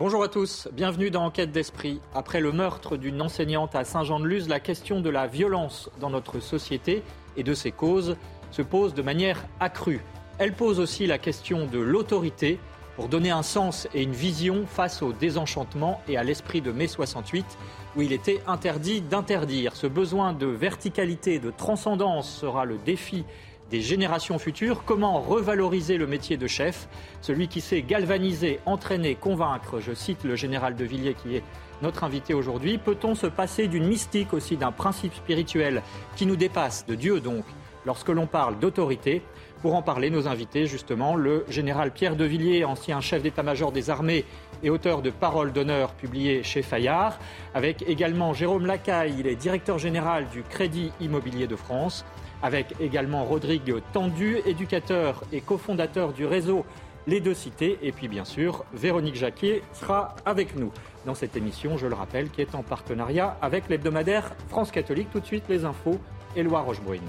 [0.00, 2.00] Bonjour à tous, bienvenue dans Enquête d'esprit.
[2.14, 7.02] Après le meurtre d'une enseignante à Saint-Jean-de-Luz, la question de la violence dans notre société
[7.36, 8.16] et de ses causes
[8.50, 10.00] se pose de manière accrue.
[10.38, 12.58] Elle pose aussi la question de l'autorité
[12.96, 16.86] pour donner un sens et une vision face au désenchantement et à l'esprit de mai
[16.86, 17.58] 68
[17.94, 19.76] où il était interdit d'interdire.
[19.76, 23.26] Ce besoin de verticalité, de transcendance sera le défi
[23.70, 24.84] des générations futures.
[24.84, 26.88] Comment revaloriser le métier de chef
[27.20, 31.42] Celui qui sait galvaniser, entraîner, convaincre, je cite le général de Villiers qui est
[31.82, 32.78] notre invité aujourd'hui.
[32.78, 35.82] Peut-on se passer d'une mystique aussi, d'un principe spirituel
[36.16, 37.44] qui nous dépasse, de Dieu donc,
[37.86, 39.22] lorsque l'on parle d'autorité?
[39.62, 43.90] Pour en parler, nos invités, justement, le général Pierre de Villiers, ancien chef d'état-major des
[43.90, 44.24] armées
[44.62, 47.18] et auteur de Paroles d'honneur publiées chez Fayard,
[47.54, 52.06] avec également Jérôme Lacaille, il est directeur général du Crédit Immobilier de France,
[52.42, 56.64] avec également Rodrigue Tendu, éducateur et cofondateur du réseau
[57.06, 60.72] Les Deux Cités, et puis bien sûr Véronique Jacquier sera avec nous
[61.06, 65.08] dans cette émission, je le rappelle, qui est en partenariat avec l'hebdomadaire France Catholique.
[65.10, 65.98] Tout de suite les infos,
[66.36, 67.00] Éloi Rochebrune.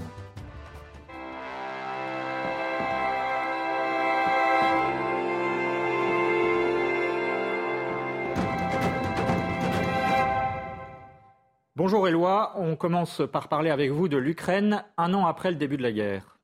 [11.84, 15.76] Bonjour Éloi, on commence par parler avec vous de l'Ukraine un an après le début
[15.76, 16.38] de la guerre.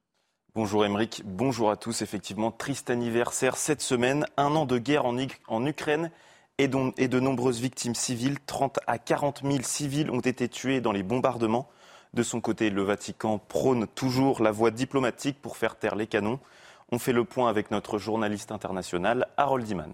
[0.57, 2.03] Bonjour Émeric, bonjour à tous.
[2.03, 5.17] Effectivement, triste anniversaire cette semaine, un an de guerre en,
[5.65, 6.11] Ukraine
[6.59, 8.39] et, de nombreuses victimes civiles.
[8.47, 11.69] 30 à 40 000 civils ont été tués dans les bombardements.
[12.15, 16.41] De son côté, le Vatican prône toujours la voie diplomatique pour faire taire les canons.
[16.91, 19.93] On fait le point avec notre journaliste international, Harold Iman.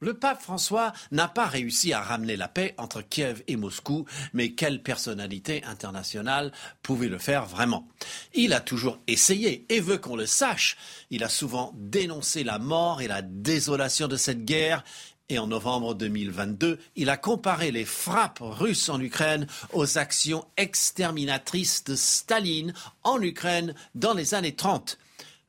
[0.00, 4.52] Le pape François n'a pas réussi à ramener la paix entre Kiev et Moscou, mais
[4.52, 6.52] quelle personnalité internationale
[6.82, 7.88] pouvait le faire vraiment?
[8.34, 10.76] Il a toujours essayé et veut qu'on le sache.
[11.08, 14.84] Il a souvent dénoncé la mort et la désolation de cette guerre
[15.28, 21.82] et en novembre 2022, il a comparé les frappes russes en Ukraine aux actions exterminatrices
[21.82, 24.98] de Staline en Ukraine dans les années 30.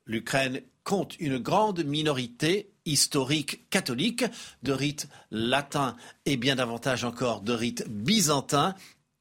[0.07, 4.25] L'Ukraine compte une grande minorité historique catholique,
[4.63, 8.73] de rite latin et bien davantage encore de rite byzantin,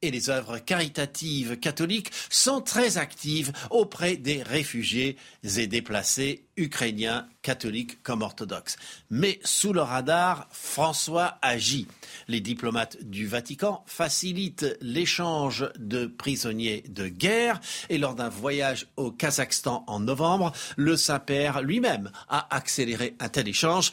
[0.03, 5.17] et les œuvres caritatives catholiques sont très actives auprès des réfugiés
[5.57, 8.77] et déplacés ukrainiens, catholiques comme orthodoxes.
[9.11, 11.87] Mais sous le radar, François agit.
[12.29, 19.11] Les diplomates du Vatican facilitent l'échange de prisonniers de guerre et lors d'un voyage au
[19.11, 23.93] Kazakhstan en novembre, le Saint-Père lui-même a accéléré un tel échange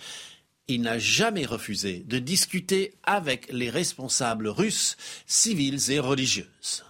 [0.68, 6.86] il n'a jamais refusé de discuter avec les responsables russes, civils et religieuses.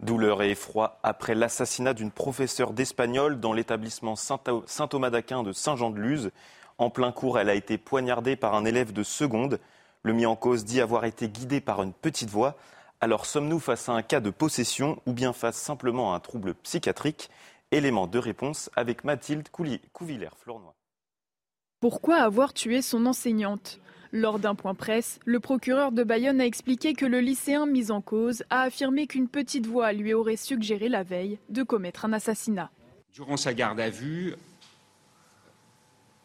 [0.00, 6.30] Douleur et effroi après l'assassinat d'une professeure d'espagnol dans l'établissement Saint-Thomas d'Aquin de Saint-Jean-de-Luz.
[6.76, 9.58] En plein cours, elle a été poignardée par un élève de seconde.
[10.02, 12.56] Le mis en cause dit avoir été guidé par une petite voix.
[13.00, 16.54] Alors sommes-nous face à un cas de possession ou bien face simplement à un trouble
[16.54, 17.30] psychiatrique?
[17.70, 19.48] Élément de réponse avec Mathilde
[19.92, 20.75] Couvillère-Flornois.
[21.80, 23.80] Pourquoi avoir tué son enseignante?
[24.10, 28.00] Lors d'un point presse, le procureur de Bayonne a expliqué que le lycéen mis en
[28.00, 32.70] cause a affirmé qu'une petite voix lui aurait suggéré la veille de commettre un assassinat.
[33.12, 34.34] Durant sa garde à vue,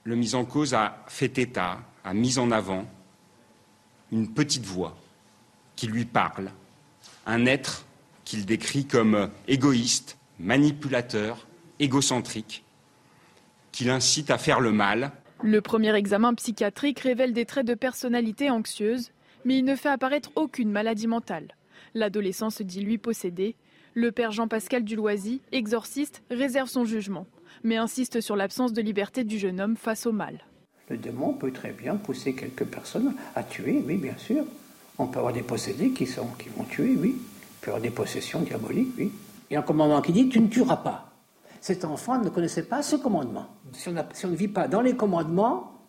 [0.06, 2.86] le mis en cause a fait état, a mis en avant
[4.14, 4.96] une petite voix
[5.76, 6.50] qui lui parle,
[7.26, 7.86] un être
[8.24, 11.46] qu'il décrit comme égoïste, manipulateur,
[11.80, 12.64] égocentrique,
[13.74, 15.12] qui l'incite à faire le mal
[15.44, 19.12] le premier examen psychiatrique révèle des traits de personnalité anxieuse,
[19.44, 21.56] mais il ne fait apparaître aucune maladie mentale.
[21.96, 23.56] L'adolescent se dit lui possédé.
[23.96, 27.26] Le père Jean-Pascal Duloisy, exorciste, réserve son jugement,
[27.64, 30.46] mais insiste sur l'absence de liberté du jeune homme face au mal.
[30.90, 34.44] Le démon peut très bien pousser quelques personnes à tuer, oui, bien sûr.
[35.00, 37.16] On peut avoir des possédés qui, vont tuer, oui.
[37.18, 39.12] On peut avoir des possessions diaboliques, oui.
[39.50, 41.11] Il y un commandement qui dit Tu ne tueras pas
[41.62, 43.46] cet enfant ne connaissait pas ce commandement.
[43.72, 45.80] Si on, ne vit pas dans les commandements,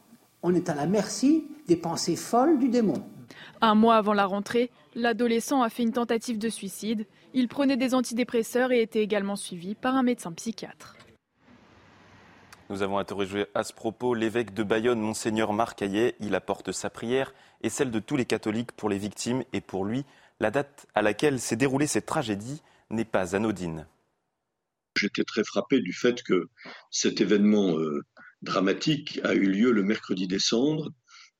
[0.43, 3.03] on est à la merci des pensées folles du démon.
[3.63, 7.07] Un mois avant la rentrée, l'adolescent a fait une tentative de suicide.
[7.33, 10.97] Il prenait des antidépresseurs et était également suivi par un médecin psychiatre.
[12.69, 16.17] Nous avons interrogé à ce propos l'évêque de Bayonne, monseigneur Marc Hayet.
[16.21, 17.33] Il apporte sa prière
[17.63, 20.05] et celle de tous les catholiques pour les victimes et pour lui,
[20.39, 23.87] la date à laquelle s'est déroulée cette tragédie n'est pas anodine.
[24.97, 26.49] J'étais très frappé du fait que
[26.91, 28.01] cet événement euh,
[28.43, 30.91] dramatique a eu lieu le mercredi décembre,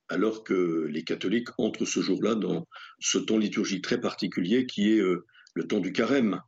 [0.09, 2.67] alors que les catholiques entrent ce jour-là dans
[2.99, 6.41] ce temps liturgique très particulier qui est euh, le temps du carême,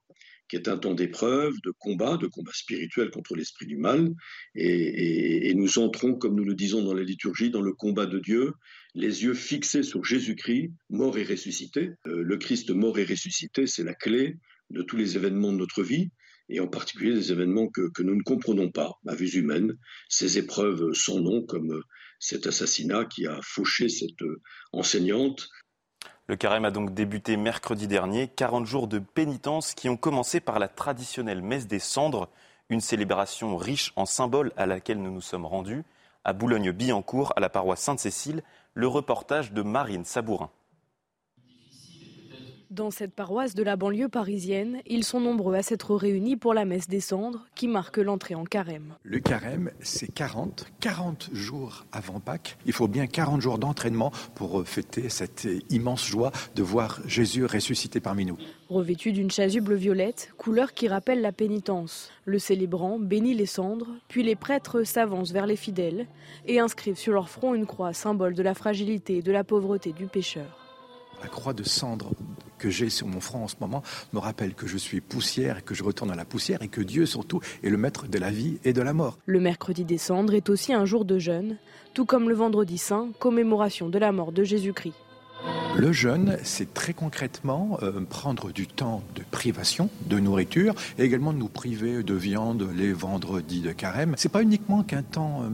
[0.48, 4.14] qui est un temps d'épreuve, de combat, de combat spirituel contre l'esprit du mal.
[4.54, 8.54] Et, nous entrons, comme nous le disons dans la liturgie, dans le combat de Dieu,
[8.94, 11.92] les yeux fixés sur Jésus-Christ, mort et ressuscité.
[12.08, 14.38] Euh, le Christ mort et ressuscité, c'est la clé
[14.70, 16.12] de tous les événements de notre vie
[16.50, 19.78] et en particulier des événements que, nous ne comprenons pas à vue humaine,
[20.10, 21.82] ces épreuves sans nom comme
[22.20, 24.24] cet assassinat qui a fauché cette
[24.72, 25.50] enseignante.
[26.28, 30.58] Le carême a donc débuté mercredi dernier, 40 jours de pénitence qui ont commencé par
[30.58, 32.30] la traditionnelle messe des cendres,
[32.70, 35.84] une célébration riche en symboles à laquelle nous nous sommes rendus.
[36.24, 38.42] À Boulogne-Billancourt, à la paroisse Sainte-Cécile,
[38.74, 40.50] le reportage de Marine Sabourin.
[42.72, 46.66] Dans cette paroisse de la banlieue parisienne, ils sont nombreux à s'être réunis pour la
[46.66, 48.96] messe des cendres qui marque l'entrée en carême.
[49.04, 52.58] Le carême, c'est 40, 40 jours avant Pâques.
[52.66, 57.46] Il faut bien 40 jours d'entraînement pour euh, fêter cette immense joie de voir Jésus
[57.46, 58.38] ressuscité parmi nous.
[58.70, 64.24] Revêtu d'une chasuble violette, couleur qui rappelle la pénitence, le célébrant bénit les cendres, puis
[64.24, 66.08] les prêtres s'avancent vers les fidèles
[66.48, 69.94] et inscrivent sur leur front une croix, symbole de la fragilité et de la pauvreté
[69.94, 70.65] du pécheur.
[71.22, 72.12] La croix de cendre
[72.58, 73.84] que j'ai sur mon front en ce moment
[74.14, 76.82] me rappelle que je suis poussière et que je retourne à la poussière et que
[76.82, 79.18] Dieu surtout est le maître de la vie et de la mort.
[79.26, 81.58] Le mercredi des cendres est aussi un jour de jeûne,
[81.94, 84.96] tout comme le vendredi saint, commémoration de la mort de Jésus-Christ.
[85.78, 91.34] Le jeûne, c'est très concrètement euh, prendre du temps de privation de nourriture et également
[91.34, 94.14] nous priver de viande les vendredis de carême.
[94.18, 95.50] C'est pas uniquement qu'un temps, euh,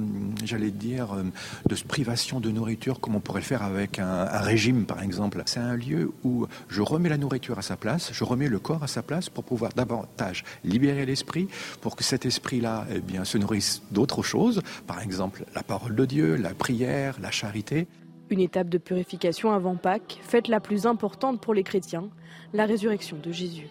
[0.46, 1.24] j'allais dire, euh,
[1.68, 5.42] de privation de nourriture comme on pourrait le faire avec un, un régime par exemple.
[5.48, 8.84] C'est un lieu où je remets la nourriture à sa place, je remets le corps
[8.84, 11.48] à sa place pour pouvoir davantage libérer l'esprit,
[11.82, 16.06] pour que cet esprit-là eh bien, se nourrisse d'autres choses, par exemple la parole de
[16.06, 17.88] Dieu, la prière, la charité.
[18.32, 22.10] Une étape de purification avant Pâques, fête la plus importante pour les chrétiens,
[22.54, 23.68] la résurrection de Jésus.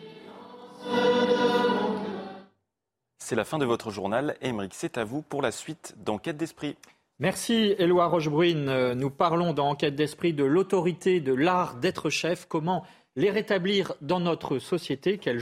[3.17, 4.37] C'est la fin de votre journal.
[4.43, 6.77] Émeric, c'est à vous pour la suite d'Enquête d'Esprit.
[7.21, 8.93] Merci Éloi Rochebrune.
[8.93, 12.85] Nous parlons dans Enquête d'Esprit de l'autorité, de l'art d'être chef, comment
[13.17, 15.41] les rétablir dans notre société, quel,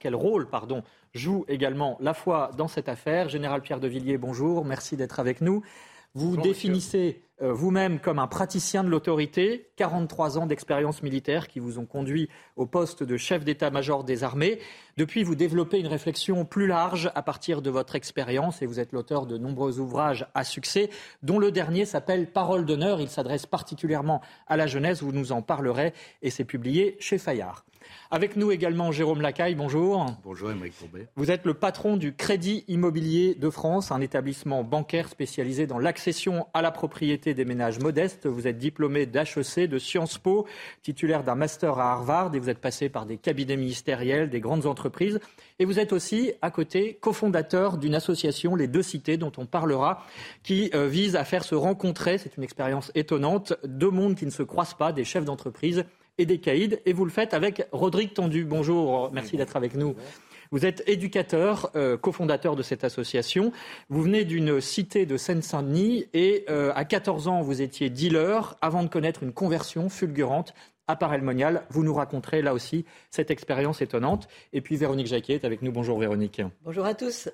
[0.00, 0.82] quel rôle pardon,
[1.14, 3.28] joue également la foi dans cette affaire.
[3.28, 5.62] Général Pierre de Villiers, bonjour, merci d'être avec nous.
[6.16, 11.78] Vous définissez euh, vous-même comme un praticien de l'autorité, 43 ans d'expérience militaire qui vous
[11.78, 14.58] ont conduit au poste de chef d'état-major des armées.
[14.96, 18.92] Depuis, vous développez une réflexion plus large à partir de votre expérience et vous êtes
[18.92, 20.88] l'auteur de nombreux ouvrages à succès,
[21.22, 23.02] dont le dernier s'appelle Parole d'honneur.
[23.02, 25.92] Il s'adresse particulièrement à la jeunesse, vous nous en parlerez,
[26.22, 27.66] et c'est publié chez Fayard.
[28.10, 30.06] Avec nous également Jérôme Lacaille, bonjour.
[30.22, 31.08] Bonjour Émeric Courbet.
[31.16, 36.46] Vous êtes le patron du Crédit Immobilier de France, un établissement bancaire spécialisé dans l'accession
[36.54, 38.26] à la propriété des ménages modestes.
[38.26, 40.46] Vous êtes diplômé d'HEC, de Sciences Po,
[40.82, 44.66] titulaire d'un master à Harvard et vous êtes passé par des cabinets ministériels, des grandes
[44.66, 45.18] entreprises.
[45.58, 50.04] Et vous êtes aussi, à côté, cofondateur d'une association, les Deux Cités, dont on parlera,
[50.44, 54.30] qui euh, vise à faire se rencontrer, c'est une expérience étonnante, deux mondes qui ne
[54.30, 55.84] se croisent pas, des chefs d'entreprise
[56.18, 56.78] et des caïds.
[56.86, 58.44] Et vous le faites avec Rodrigue Tendu.
[58.44, 59.94] Bonjour, merci d'être avec nous.
[60.50, 63.52] Vous êtes éducateur, euh, cofondateur de cette association.
[63.88, 68.82] Vous venez d'une cité de Seine-Saint-Denis et euh, à 14 ans, vous étiez dealer avant
[68.82, 70.54] de connaître une conversion fulgurante
[70.88, 71.64] à Parelmonial.
[71.70, 74.28] Vous nous raconterez là aussi cette expérience étonnante.
[74.52, 75.72] Et puis Véronique Jacquet est avec nous.
[75.72, 76.40] Bonjour Véronique.
[76.64, 77.28] Bonjour à tous.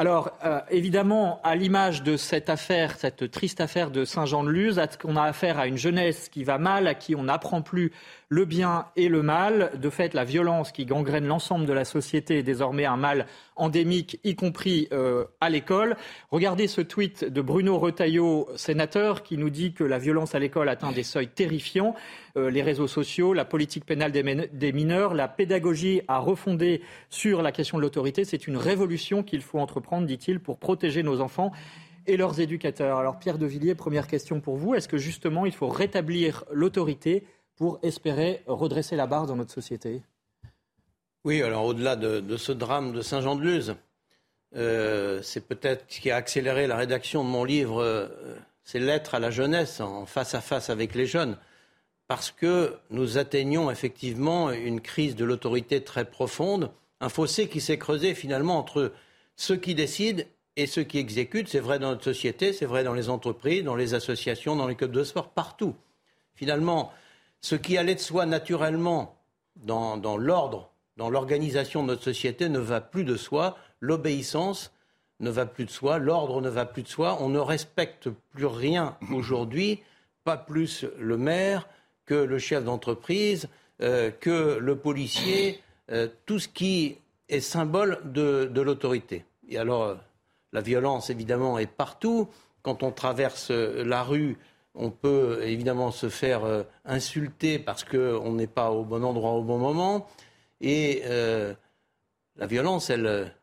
[0.00, 5.24] Alors, euh, évidemment, à l'image de cette affaire, cette triste affaire de Saint-Jean-de-Luz, qu'on a
[5.24, 7.90] affaire à une jeunesse qui va mal, à qui on n'apprend plus
[8.28, 9.72] le bien et le mal.
[9.80, 14.20] De fait, la violence qui gangrène l'ensemble de la société est désormais un mal endémique,
[14.22, 15.96] y compris euh, à l'école.
[16.30, 20.68] Regardez ce tweet de Bruno Retailleau, sénateur, qui nous dit que la violence à l'école
[20.68, 21.94] atteint des seuils terrifiants.
[22.36, 27.52] Euh, les réseaux sociaux, la politique pénale des, mineurs, la pédagogie à refonder sur la
[27.52, 31.52] question de l'autorité, c'est une révolution qu'il faut entreprendre, dit-il, pour protéger nos enfants
[32.06, 32.98] et leurs éducateurs.
[32.98, 34.74] Alors Pierre de Villiers, première question pour vous.
[34.74, 37.24] Est-ce que justement il faut rétablir l'autorité
[37.58, 40.00] pour espérer redresser la barre dans notre société
[41.24, 43.74] Oui, alors au-delà de, ce drame de Saint-Jean-de-Luz,
[44.56, 48.06] euh, c'est peut-être ce qui a accéléré la rédaction de mon livre, euh,
[48.62, 51.36] c'est Lettres à la jeunesse, en face à face avec les jeunes.
[52.06, 57.76] parce que nous atteignons effectivement une crise de l'autorité très profonde, un fossé qui s'est
[57.76, 58.92] creusé finalement entre
[59.36, 60.22] ceux qui décident
[60.56, 61.48] et ceux qui exécutent.
[61.48, 64.74] C'est vrai dans notre société, c'est vrai dans les entreprises, dans les associations, dans les
[64.74, 65.74] clubs de sport, partout.
[66.34, 66.92] Finalement,
[67.40, 69.16] ce qui allait de soi naturellement
[69.56, 73.56] dans, dans l'ordre, dans l'organisation de notre société ne va plus de soi.
[73.80, 74.72] L'obéissance
[75.20, 77.18] ne va plus de soi, l'ordre ne va plus de soi.
[77.20, 79.82] On ne respecte plus rien aujourd'hui,
[80.24, 81.68] pas plus le maire
[82.04, 83.48] que le chef d'entreprise,
[83.82, 89.24] euh, que le policier, euh, tout ce qui est symbole de, de l'autorité.
[89.48, 89.94] Et alors, euh,
[90.52, 92.28] la violence, évidemment, est partout.
[92.62, 94.36] Quand on traverse la rue,
[94.74, 99.58] on peut évidemment se faire insulter parce qu'on n'est pas au bon endroit au bon
[99.58, 100.06] moment.
[100.60, 101.02] Et
[102.36, 103.34] la violence, elle,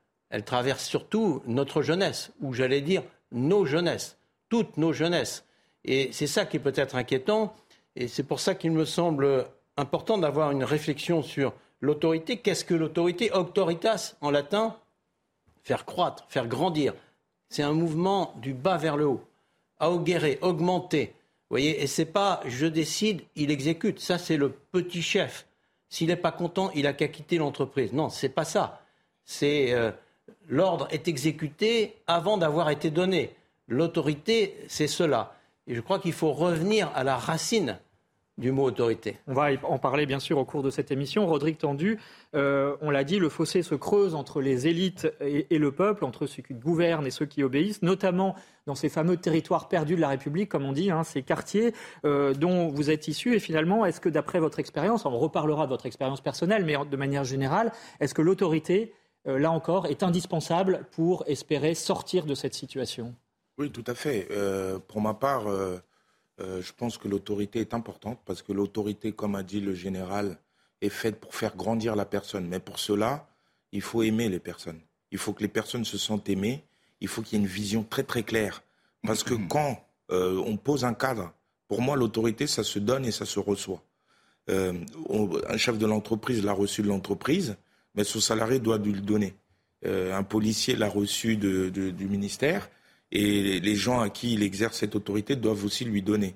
[0.46, 4.18] traverse surtout notre jeunesse, ou j'allais dire nos jeunesses,
[4.50, 5.46] toutes nos jeunesses.
[5.84, 7.54] Et c'est ça qui peut-être inquiétant,
[7.96, 9.46] et c'est pour ça qu'il me semble
[9.78, 12.38] important d'avoir une réflexion sur l'autorité.
[12.38, 14.76] Qu'est-ce que l'autorité Auctoritas, en latin,
[15.64, 16.94] faire croître, faire grandir.
[17.50, 19.24] C'est un mouvement du bas vers le haut.
[19.80, 21.14] Augere, augmenter.
[21.50, 24.00] Vous voyez, et c'est pas je décide, il exécute.
[24.00, 25.46] Ça, c'est le petit chef.
[25.90, 27.94] S'il n'est pas content, il a qu'à quitter l'entreprise.
[27.94, 28.82] Non, c'est pas ça.
[29.24, 29.92] C'est euh,
[30.48, 33.36] l'ordre est exécuté avant d'avoir été donné.
[33.68, 35.36] L'autorité, c'est cela.
[35.68, 37.80] Et je crois qu'il faut revenir à la racine
[38.38, 39.18] du mot autorité.
[39.28, 41.26] On va en parler bien sûr au cours de cette émission.
[41.26, 42.00] Rodrigue Tendu,
[42.36, 46.26] euh, on l'a dit, le fossé se creuse entre les élites et, le peuple, entre
[46.26, 50.10] ceux qui gouvernent et ceux qui obéissent, notamment dans ces fameux territoires perdus de la
[50.10, 51.74] République, comme on dit, hein, ces quartiers
[52.04, 53.36] euh, dont vous êtes issus.
[53.36, 56.98] Et finalement, est-ce que d'après votre expérience, on reparlera de votre expérience personnelle, mais de
[56.98, 58.94] manière générale, est-ce que l'autorité
[59.28, 63.16] euh, là encore, est indispensable pour espérer sortir de cette situation?
[63.58, 64.28] Oui, tout à fait.
[64.32, 65.46] Euh, pour ma part,
[66.42, 70.38] euh, je pense que l'autorité est importante parce que l'autorité, comme a dit le général,
[70.82, 72.48] est faite pour faire grandir la personne.
[72.48, 73.28] Mais pour cela,
[73.72, 74.80] il faut aimer les personnes.
[75.12, 76.64] Il faut que les personnes se sentent aimées.
[77.02, 78.64] Il faut qu'il y ait une vision très très claire.
[79.04, 81.34] Parce que quand on pose un cadre,
[81.68, 83.84] pour moi, l'autorité, ça se donne et ça se reçoit.
[84.48, 87.56] un chef de l'entreprise l'a reçu de l'entreprise
[87.96, 89.34] mais son salarié doit lui le donner.
[89.86, 92.70] Euh, un policier l'a reçu du ministère
[93.12, 96.36] et les gens à qui il exerce cette autorité doivent aussi lui donner.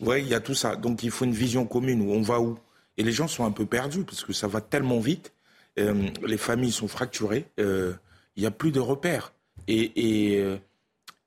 [0.00, 0.76] Oui, il y a tout ça.
[0.76, 2.58] Donc il faut une vision commune où on va où.
[2.96, 5.32] Et les gens sont un peu perdus parce que ça va tellement vite.
[5.78, 7.46] Euh, les familles sont fracturées.
[7.58, 7.92] Euh,
[8.36, 9.32] il n'y a plus de repères.
[9.66, 10.58] Et, et,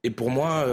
[0.04, 0.66] et pour moi,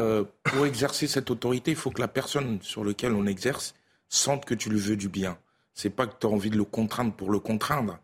[0.43, 3.75] pour exercer cette autorité, il faut que la personne sur laquelle on exerce
[4.09, 5.39] sente que tu lui veux du bien.
[5.75, 7.99] C'est pas que tu as envie de le contraindre pour le contraindre.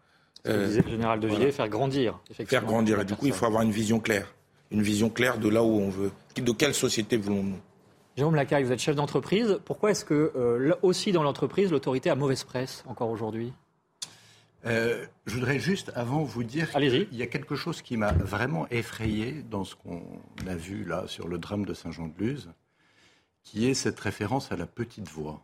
[0.47, 2.19] Euh, disait le général de Villiers, faire grandir.
[2.33, 3.01] Faire grandir.
[3.01, 4.35] Et du coup, il faut avoir une vision claire.
[4.71, 6.13] Une vision claire de là où on veut.
[6.37, 7.59] De quelle société voulons-nous?
[8.17, 9.61] Jérôme Lacaille, vous êtes chef d'entreprise.
[9.65, 13.53] Pourquoi est-ce que, euh, aussi dans l'entreprise, l'autorité a mauvaise presse encore aujourd'hui?
[14.67, 18.69] Euh, je voudrais juste avant vous dire qu'il y a quelque chose qui m'a vraiment
[18.69, 20.03] effrayé dans ce qu'on
[20.47, 22.51] a vu là sur le drame de Saint-Jean-de-Luz,
[23.43, 25.41] qui est cette référence à la petite voix.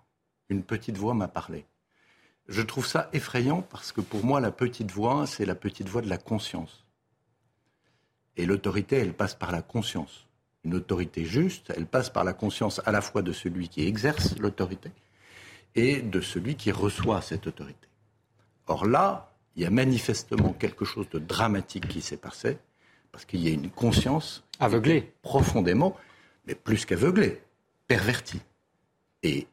[0.51, 1.65] Une petite voix m'a parlé.
[2.47, 6.03] Je trouve ça effrayant parce que pour moi, la petite voix, c'est la petite voix
[6.03, 6.86] de la conscience.
[8.37, 10.27] Et l'autorité, elle passe par la conscience.
[10.65, 14.37] Une autorité juste, elle passe par la conscience à la fois de celui qui exerce
[14.39, 14.91] l'autorité
[15.75, 17.89] et de celui qui reçoit cette autorité.
[18.67, 22.59] Or là, il y a manifestement quelque chose de dramatique qui s'est passé,
[23.13, 25.97] parce qu'il y a une conscience aveuglée profondément,
[26.47, 27.41] mais plus qu'aveuglée,
[27.87, 28.43] pervertie.
[29.23, 29.47] Et,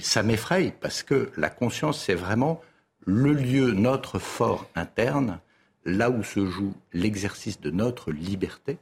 [0.00, 2.60] ça m'effraie parce que la conscience, c'est vraiment
[3.06, 5.40] le lieu, notre fort interne,
[5.88, 8.78] là où se joue l'exercice de notre liberté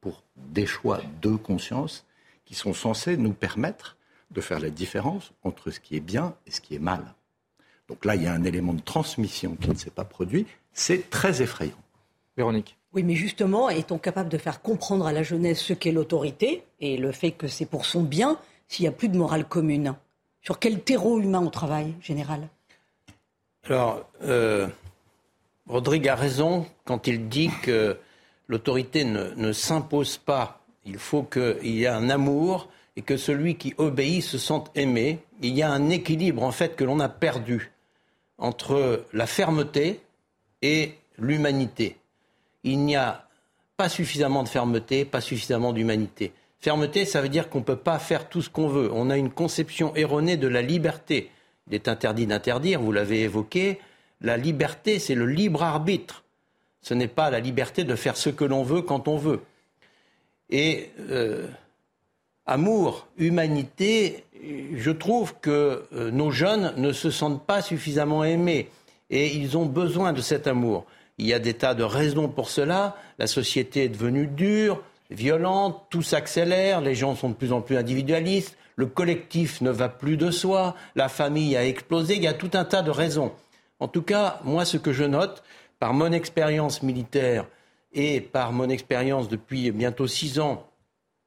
[0.00, 2.04] pour des choix de conscience
[2.44, 3.96] qui sont censés nous permettre
[4.30, 7.14] de faire la différence entre ce qui est bien et ce qui est mal.
[7.88, 10.46] Donc là, il y a un élément de transmission qui ne s'est pas produit.
[10.72, 11.78] C'est très effrayant.
[12.36, 12.76] Véronique.
[12.92, 16.96] Oui, mais justement, est-on capable de faire comprendre à la jeunesse ce qu'est l'autorité et
[16.96, 19.94] le fait que c'est pour son bien s'il n'y a plus de morale commune?
[20.42, 22.48] Sur quel terreau humain on travaille, général?
[23.64, 24.68] Alors, euh,
[25.68, 27.98] Rodrigue a raison quand il dit que
[28.48, 30.60] l'autorité ne, s'impose pas.
[30.86, 35.18] Il faut qu'il y ait un amour et que celui qui obéit se sente aimé.
[35.42, 37.70] Il y a un équilibre, en fait, que l'on a perdu
[38.38, 40.00] entre la fermeté
[40.62, 41.96] et l'humanité.
[42.64, 43.28] Il n'y a
[43.76, 46.32] pas suffisamment de fermeté, pas suffisamment d'humanité.
[46.60, 48.90] Fermeté, ça veut dire qu'on ne peut pas faire tout ce qu'on veut.
[48.92, 51.30] On a une conception erronée de la liberté.
[51.68, 53.78] Il est interdit d'interdire, vous l'avez évoqué.
[54.20, 56.24] La liberté, c'est le libre arbitre.
[56.82, 59.40] Ce n'est pas la liberté de faire ce que l'on veut quand on veut.
[60.50, 61.46] Et euh,
[62.46, 64.24] amour, humanité,
[64.74, 68.70] je trouve que euh, nos jeunes ne se sentent pas suffisamment aimés
[69.10, 70.84] et ils ont besoin de cet amour.
[71.18, 72.96] Il y a des tas de raisons pour cela.
[73.18, 77.76] La société est devenue dure, violente, tout s'accélère, les gens sont de plus en plus
[77.76, 82.34] individualistes, le collectif ne va plus de soi, la famille a explosé, il y a
[82.34, 83.32] tout un tas de raisons.
[83.80, 85.42] En tout cas, moi, ce que je note,
[85.78, 87.46] par mon expérience militaire
[87.92, 90.68] et par mon expérience depuis bientôt six ans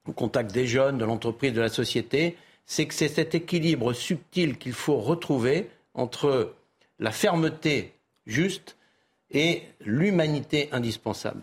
[0.07, 4.57] au contact des jeunes, de l'entreprise, de la société, c'est que c'est cet équilibre subtil
[4.57, 6.53] qu'il faut retrouver entre
[6.99, 7.93] la fermeté
[8.25, 8.77] juste
[9.31, 11.41] et l'humanité indispensable.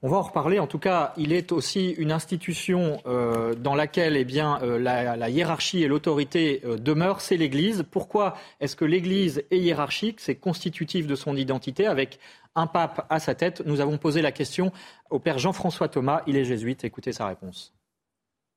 [0.00, 0.60] On va en reparler.
[0.60, 5.28] En tout cas, il est aussi une institution euh, dans laquelle eh bien, euh, la,
[5.28, 7.84] hiérarchie et l'autorité euh, demeurent, c'est l'Église.
[7.90, 10.20] Pourquoi est-ce que l'Église est hiérarchique?
[10.20, 12.20] C'est constitutif de son identité avec
[12.54, 13.62] un pape à sa tête.
[13.66, 14.72] Nous avons posé la question
[15.10, 16.22] au père Jean-François Thomas.
[16.28, 16.84] Il est jésuite.
[16.84, 17.74] Écoutez sa réponse.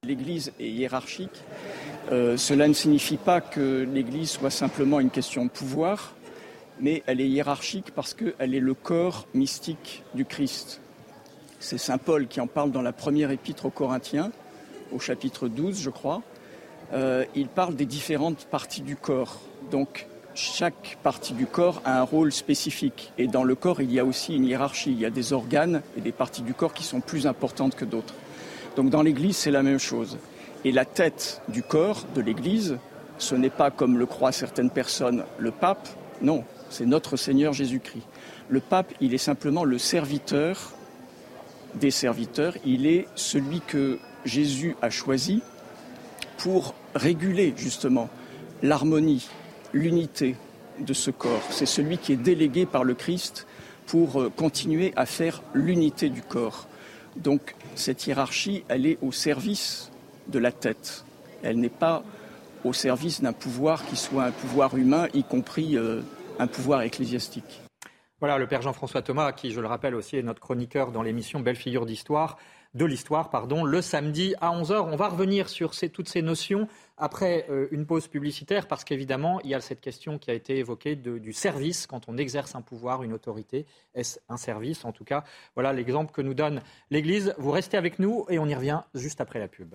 [0.03, 1.43] L'Église est hiérarchique.
[2.09, 6.15] cela ne signifie pas que l'Église soit simplement une question de pouvoir,
[6.79, 10.81] mais elle est hiérarchique parce qu'elle est le corps mystique du Christ.
[11.61, 14.31] C'est Saint Paul qui en parle dans la première épître aux Corinthiens,
[14.91, 16.23] au chapitre 12, je crois.
[16.91, 19.39] Euh, il parle des différentes parties du corps.
[19.69, 23.13] Donc, chaque partie du corps a un rôle spécifique.
[23.19, 24.91] Et dans le corps, il y a aussi une hiérarchie.
[24.91, 27.85] Il y a des organes et des parties du corps qui sont plus importantes que
[27.85, 28.15] d'autres.
[28.75, 30.17] Donc, dans l'Église, c'est la même chose.
[30.65, 32.79] Et la tête du corps de l'Église,
[33.19, 35.87] ce n'est pas, comme le croient certaines personnes, le pape.
[36.23, 38.07] Non, c'est notre Seigneur Jésus-Christ.
[38.49, 40.73] Le pape, il est simplement le serviteur
[41.75, 45.41] des serviteurs, il est celui que Jésus a choisi
[46.37, 48.09] pour réguler justement
[48.61, 49.27] l'harmonie,
[49.73, 50.35] l'unité
[50.79, 51.43] de ce corps.
[51.49, 53.47] C'est celui qui est délégué par le Christ
[53.85, 56.67] pour euh, continuer à faire l'unité du corps.
[57.15, 59.91] Donc cette hiérarchie, elle est au service
[60.27, 61.05] de la tête.
[61.43, 62.03] Elle n'est pas
[62.63, 66.01] au service d'un pouvoir qui soit un pouvoir humain, y compris euh,
[66.39, 67.61] un pouvoir ecclésiastique.
[68.21, 71.39] Voilà, le père Jean-François Thomas, qui, je le rappelle aussi, est notre chroniqueur dans l'émission
[71.39, 72.37] Belle figure d'histoire,
[72.75, 74.87] de l'histoire, pardon, le samedi à 11h.
[74.91, 76.67] On va revenir sur toutes ces notions
[76.99, 80.59] après euh, une pause publicitaire, parce qu'évidemment, il y a cette question qui a été
[80.59, 83.65] évoquée du service quand on exerce un pouvoir, une autorité.
[83.95, 84.85] Est-ce un service?
[84.85, 85.23] En tout cas,
[85.55, 87.33] voilà l'exemple que nous donne l'Église.
[87.39, 89.73] Vous restez avec nous et on y revient juste après la pub.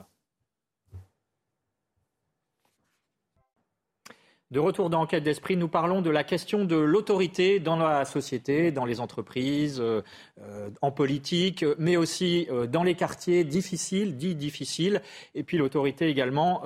[4.56, 8.72] De retour dans Enquête d'esprit, nous parlons de la question de l'autorité dans la société,
[8.72, 10.00] dans les entreprises, euh,
[10.40, 15.02] euh, en politique, mais aussi euh, dans les quartiers difficiles, dits difficiles,
[15.34, 16.62] et puis l'autorité également,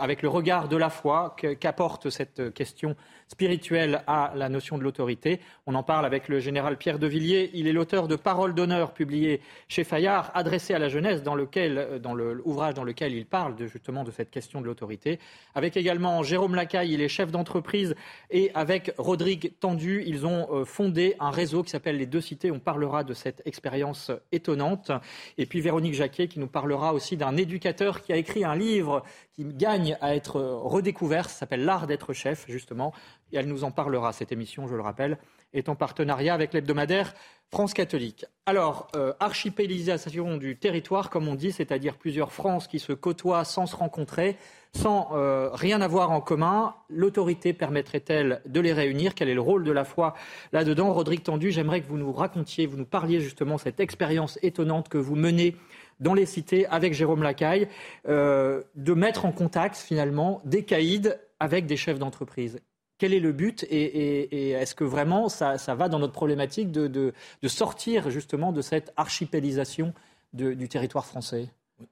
[0.00, 2.96] avec le regard de la foi qu'apporte cette question
[3.28, 5.40] spirituelle à la notion de l'autorité.
[5.66, 7.50] On en parle avec le général Pierre de Villiers.
[7.54, 12.00] Il est l'auteur de Paroles d'honneur, publié chez Fayard, adressé à la jeunesse, dans lequel,
[12.02, 15.18] dans l'ouvrage dans lequel il parle de, justement de cette question de l'autorité.
[15.54, 17.94] Avec également Jérôme Lacaille, il est chef d'entreprise,
[18.30, 22.50] et avec Rodrigue Tendu, ils ont euh, fondé un réseau qui s'appelle Les Deux Cités.
[22.50, 24.90] On parlera de cette expérience étonnante.
[25.38, 29.02] Et puis Véronique Jacquet qui nous parlera aussi d'un éducateur qui a écrit un livre
[29.34, 31.28] qui gagne à être redécouvert.
[31.28, 32.92] Ça s'appelle L'art d'être chef, justement.
[33.32, 34.12] Elle nous en parlera.
[34.12, 35.18] Cette émission, je le rappelle,
[35.52, 37.14] est en partenariat avec l'hebdomadaire
[37.50, 38.24] France catholique.
[38.44, 43.66] Alors, euh, archipélisation du territoire, comme on dit, c'est-à-dire plusieurs France qui se côtoient sans
[43.66, 44.36] se rencontrer,
[44.74, 46.74] sans euh, rien avoir en commun.
[46.88, 49.14] L'autorité permettrait-elle de les réunir?
[49.14, 50.14] Quel est le rôle de la foi
[50.52, 50.92] là-dedans?
[50.92, 54.98] Rodrigue Tendu, j'aimerais que vous nous racontiez, vous nous parliez justement cette expérience étonnante que
[54.98, 55.56] vous menez
[56.00, 57.68] dans les cités avec Jérôme Lacaille,
[58.08, 62.60] euh, de mettre en contact finalement des caïds avec des chefs d'entreprise.
[62.98, 67.12] Quel est le but et, est-ce que vraiment ça, va dans notre problématique de,
[67.46, 69.92] sortir justement de cette archipélisation
[70.32, 71.48] du territoire français?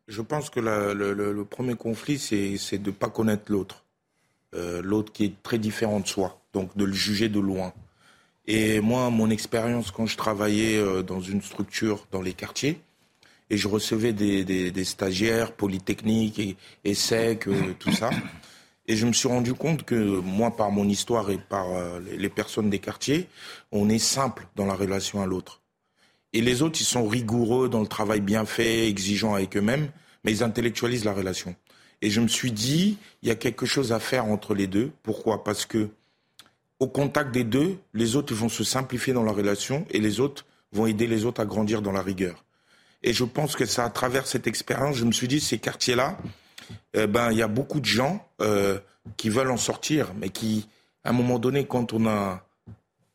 [0.09, 3.85] Je pense que le, premier conflit, c'est de ne pas connaître l'autre.
[4.55, 7.73] Euh, l'autre qui est très différent de soi, donc de le juger de loin.
[8.47, 12.81] Et moi, mon expérience quand je travaillais euh, dans une structure dans les quartiers,
[13.51, 18.11] et je recevais des, stagiaires polytechniques et, et euh, tout ça.
[18.87, 22.29] Et je me suis rendu compte que moi, par mon histoire et par euh, les
[22.29, 23.29] personnes des quartiers,
[23.73, 25.63] on est simple dans la relation à l'autre.
[26.35, 29.89] Et les autres, ils sont rigoureux dans le travail bien fait, exigeants avec eux-mêmes,
[30.25, 31.55] mais ils intellectualisent la relation.
[32.03, 34.91] Et je me suis dit, il y a quelque chose à faire entre les deux.
[35.03, 35.45] Pourquoi?
[35.45, 35.89] Parce que
[36.81, 40.45] au contact des deux, les autres vont se simplifier dans la relation et les autres
[40.73, 42.45] vont aider les autres à grandir dans la rigueur.
[43.03, 46.19] Et je pense que ça, à travers cette expérience, je me suis dit, ces quartiers-là,
[46.95, 48.79] eh ben, il y a beaucoup de gens euh,
[49.17, 50.69] qui veulent en sortir, mais qui,
[51.05, 52.45] à un moment donné, quand on a,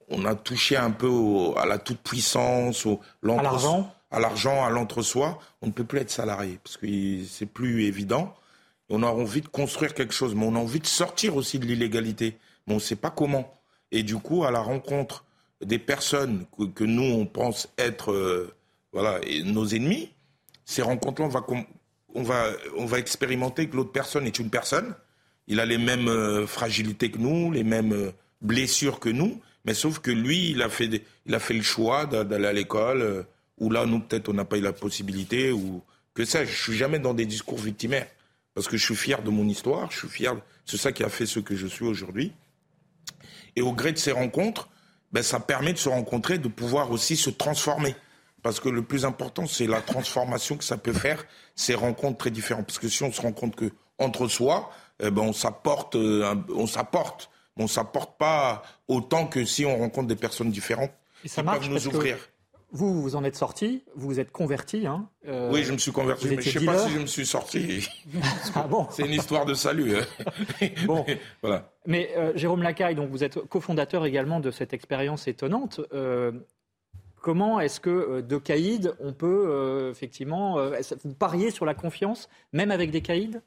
[0.09, 1.09] on a touché un peu
[1.57, 6.59] à la toute-puissance, à l'argent, à l'argent, à l'entre-soi, on ne peut plus être salarié,
[6.63, 6.87] parce que
[7.25, 8.35] c'est plus évident.
[8.89, 11.65] on a envie de construire quelque chose, mais on a envie de sortir aussi de
[11.65, 12.37] l'illégalité.
[12.65, 13.59] Mais on ne sait pas comment.
[13.91, 15.25] Et du coup, à la rencontre
[15.63, 18.53] des personnes que, nous, on pense être euh,
[18.93, 20.11] voilà, nos ennemis,
[20.65, 21.45] ces rencontres-là, on va,
[22.13, 24.95] on, va, on va expérimenter que l'autre personne est une personne.
[25.47, 29.73] Il a les mêmes euh, fragilités que nous, les mêmes euh, blessures que nous, mais
[29.73, 33.25] sauf que lui, il a fait, il a fait le choix d'aller à l'école,
[33.57, 36.45] où là, nous, peut-être, on n'a pas eu la possibilité, ou que ça.
[36.45, 38.07] Je suis jamais dans des discours victimaires,
[38.53, 40.35] parce que je suis fier de mon histoire, je suis fier.
[40.65, 42.31] C'est ça qui a fait ce que je suis aujourd'hui.
[43.55, 44.69] Et au gré de ces rencontres,
[45.11, 47.95] ben, ça permet de se rencontrer, de pouvoir aussi se transformer.
[48.41, 51.25] Parce que le plus important, c'est la transformation que ça peut faire,
[51.55, 52.65] ces rencontres très différentes.
[52.65, 54.71] Parce que si on se rend compte que entre soi,
[55.01, 60.07] eh ben, on s'apporte, euh, on s'apporte, on s'apporte pas autant que si on rencontre
[60.07, 60.91] des personnes différentes.
[61.23, 62.17] Et ça marche nous ouvrir.
[62.71, 64.85] Vous, vous en êtes sorti, vous vous êtes converti.
[64.85, 67.07] Hein, euh, oui, je me suis converti, mais je ne sais pas si je me
[67.07, 67.89] suis sorti.
[68.55, 69.95] ah bon C'est une histoire de salut.
[69.97, 70.67] Hein.
[70.85, 71.03] bon.
[71.41, 71.71] voilà.
[71.87, 75.81] Mais euh, Jérôme Lacaille, donc vous êtes cofondateur également de cette expérience étonnante.
[75.93, 76.31] Euh,
[77.19, 80.57] comment est-ce que de caïds, on peut effectivement
[81.03, 83.39] vous parier sur la confiance, même avec des caïds?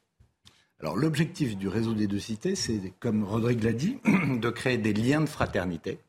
[0.79, 3.99] Alors l'objectif du réseau des deux cités, c'est, comme Rodrigue l'a dit,
[4.39, 5.99] de créer des liens de fraternité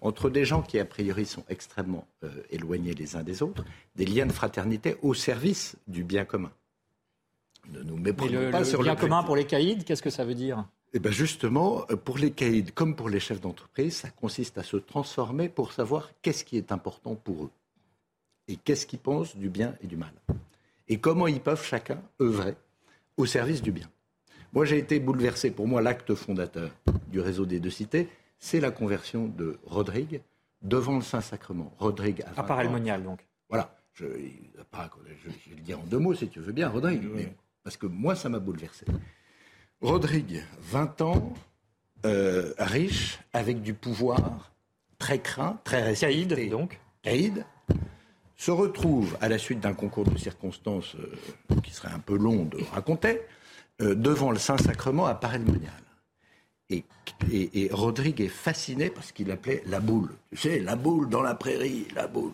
[0.00, 3.64] entre des gens qui, a priori, sont extrêmement euh, éloignés les uns des autres,
[3.96, 6.50] des liens de fraternité au service du bien commun.
[7.70, 10.24] Ne nous méprenons pas le sur le bien commun pour les caïds, qu'est-ce que ça
[10.24, 10.66] veut dire?
[10.94, 14.62] Eh bien justement, euh, pour les caïds comme pour les chefs d'entreprise, ça consiste à
[14.62, 17.50] se transformer pour savoir qu'est-ce qui est important pour eux
[18.46, 20.12] et qu'est-ce qu'ils pensent du bien et du mal.
[20.88, 22.54] Et comment ils peuvent chacun œuvrer
[23.16, 23.88] au service du bien.
[24.52, 25.50] Moi, j'ai été bouleversé.
[25.50, 26.70] Pour moi, l'acte fondateur
[27.08, 30.20] du réseau des deux cités, c'est la conversion de Rodrigue
[30.62, 31.74] devant le Saint-Sacrement.
[31.78, 32.62] Rodrigue à part
[33.00, 33.26] donc.
[33.48, 33.74] Voilà.
[33.94, 34.30] Je, vais
[35.50, 37.28] le dire en deux mots, si tu veux bien, Rodrigue.
[37.62, 38.84] parce que moi, ça m'a bouleversé.
[39.84, 41.34] Rodrigue, 20 ans,
[42.06, 44.50] euh, riche, avec du pouvoir,
[44.98, 46.26] très craint, très respecté.
[46.26, 46.80] Caïd, donc.
[47.02, 47.44] Caïd,
[48.34, 52.46] se retrouve, à la suite d'un concours de circonstances euh, qui serait un peu long
[52.46, 53.20] de raconter,
[53.82, 55.72] euh, devant le Saint-Sacrement à Paray-le-Monial.
[56.70, 56.84] Et,
[57.30, 60.14] et, Rodrigue est fasciné parce qu'il appelait la boule.
[60.30, 62.32] Tu sais, la boule dans la prairie, la boule.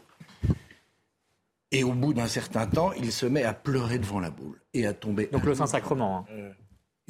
[1.73, 4.87] Et au bout d'un certain temps, il se met à pleurer devant la boule et
[4.87, 5.27] à tomber.
[5.33, 6.29] Donc le Saint-Sacrement.
[6.31, 6.53] Hein.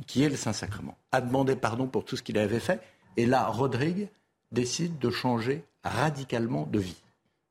[0.06, 0.96] Qui est le Saint-Sacrement.
[1.12, 2.80] A demandé pardon pour tout ce qu'il avait fait.
[3.16, 4.08] Et là, Rodrigue
[4.52, 7.02] décide de changer radicalement de vie.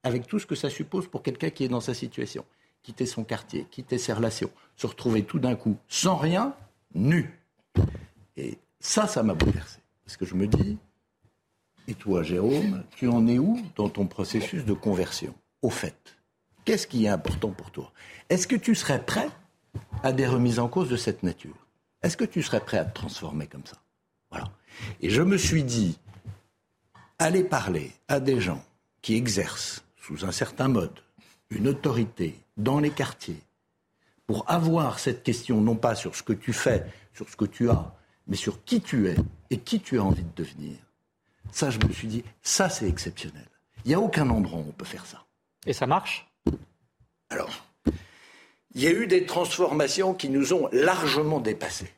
[0.03, 2.45] Avec tout ce que ça suppose pour quelqu'un qui est dans sa situation.
[2.81, 6.55] Quitter son quartier, quitter ses relations, se retrouver tout d'un coup sans rien,
[6.95, 7.37] nu.
[8.37, 9.79] Et ça, ça m'a bouleversé.
[10.05, 10.77] Parce que je me dis,
[11.89, 16.15] et toi, Jérôme, tu en es où dans ton processus de conversion Au fait,
[16.63, 17.91] qu'est-ce qui est important pour toi?
[18.29, 19.29] Est-ce que tu serais prêt
[20.03, 21.55] à des remises en cause de cette nature?
[22.01, 23.77] Est-ce que tu serais prêt à te transformer comme ça?
[24.31, 24.51] Voilà.
[25.01, 25.99] Et je me suis dit,
[27.17, 28.63] aller parler à des gens
[29.01, 30.99] qui exercent sous un certain mode
[31.49, 33.41] une autorité dans les quartiers
[34.27, 37.69] pour avoir cette question non pas sur ce que tu fais, sur ce que tu
[37.69, 37.93] as,
[38.27, 39.15] mais sur qui tu es
[39.49, 40.77] et qui tu as envie de devenir.
[41.51, 43.47] Ça, je me suis dit, ça, c'est exceptionnel.
[43.83, 45.25] Il n'y a aucun endroit où on peut faire ça.
[45.65, 46.29] Et ça marche?
[47.29, 47.65] Alors,
[48.75, 51.91] il y a eu des transformations qui nous ont largement dépassés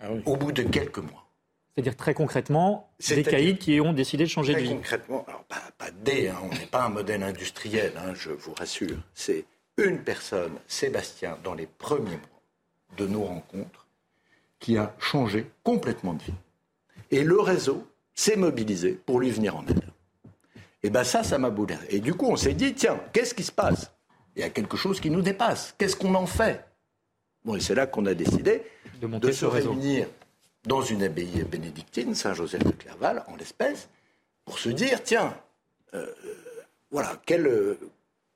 [0.00, 1.26] ah au bout de quelques mois.
[1.74, 4.68] C'est-à-dire très concrètement, des caïds qui ont décidé de changer de vie.
[4.68, 8.98] concrètement, alors pas, des, hein, on n'est pas un modèle industriel, hein, je vous rassure.
[9.14, 9.46] C'est
[9.78, 12.42] une personne, Sébastien, dans les premiers mois
[12.98, 13.86] de nos rencontres,
[14.58, 16.34] qui a changé complètement de vie.
[17.10, 19.80] Et le réseau s'est mobilisé pour lui venir en aide.
[20.82, 21.86] Et bien ça, ça m'a bouleversé.
[21.88, 23.90] Et du coup, on s'est dit, tiens, qu'est-ce qui se passe?
[24.36, 25.74] Il y a quelque chose qui nous dépasse.
[25.78, 26.64] Qu'est-ce qu'on en fait?
[27.44, 28.62] Bon, et c'est là qu'on a décidé
[29.00, 30.06] de, se réunir
[30.64, 33.88] dans une abbaye bénédictine, Saint-Joseph de Clerval, en l'espèce,
[34.44, 35.36] pour se dire, tiens,
[35.94, 36.06] euh,
[36.90, 37.78] voilà, quel, euh,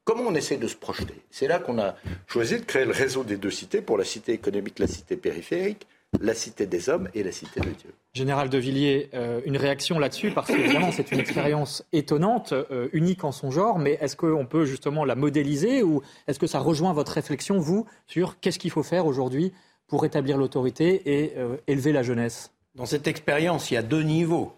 [0.05, 1.15] comment on essaie de se projeter?
[1.31, 1.95] C'est là qu'on a
[2.27, 5.87] choisi de créer le réseau des deux cités, pour la cité économique, la cité périphérique,
[6.21, 7.95] la cité des hommes et la cité de Dieu.
[8.15, 12.89] Général de Villiers, euh, une réaction là-dessus, parce que vraiment c'est une expérience étonnante, euh,
[12.93, 16.59] unique en son genre, mais est-ce qu'on peut justement la modéliser ou est-ce que ça
[16.59, 19.53] rejoint votre réflexion, vous, sur qu'est-ce qu'il faut faire aujourd'hui
[19.87, 22.51] pour établir l'autorité et euh, élever la jeunesse?
[22.75, 24.53] Dans cette expérience, il y a deux niveaux.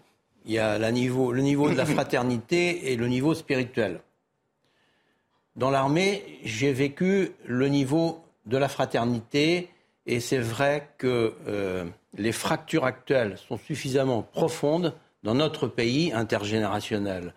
[0.45, 4.01] Il y a le niveau de la fraternité et le niveau spirituel.
[5.55, 9.69] Dans l'armée, j'ai vécu le niveau de la fraternité
[10.05, 11.85] et c'est vrai que euh,
[12.17, 17.33] les fractures actuelles sont suffisamment profondes dans notre pays intergénérationnel,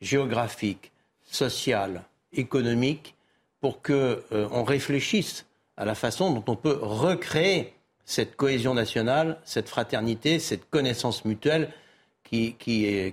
[0.00, 0.92] géographique,
[1.24, 2.02] social,
[2.32, 3.14] économique,
[3.60, 7.74] pour qu'on euh, réfléchisse à la façon dont on peut recréer
[8.04, 11.70] cette cohésion nationale, cette fraternité, cette connaissance mutuelle
[12.22, 12.56] qui,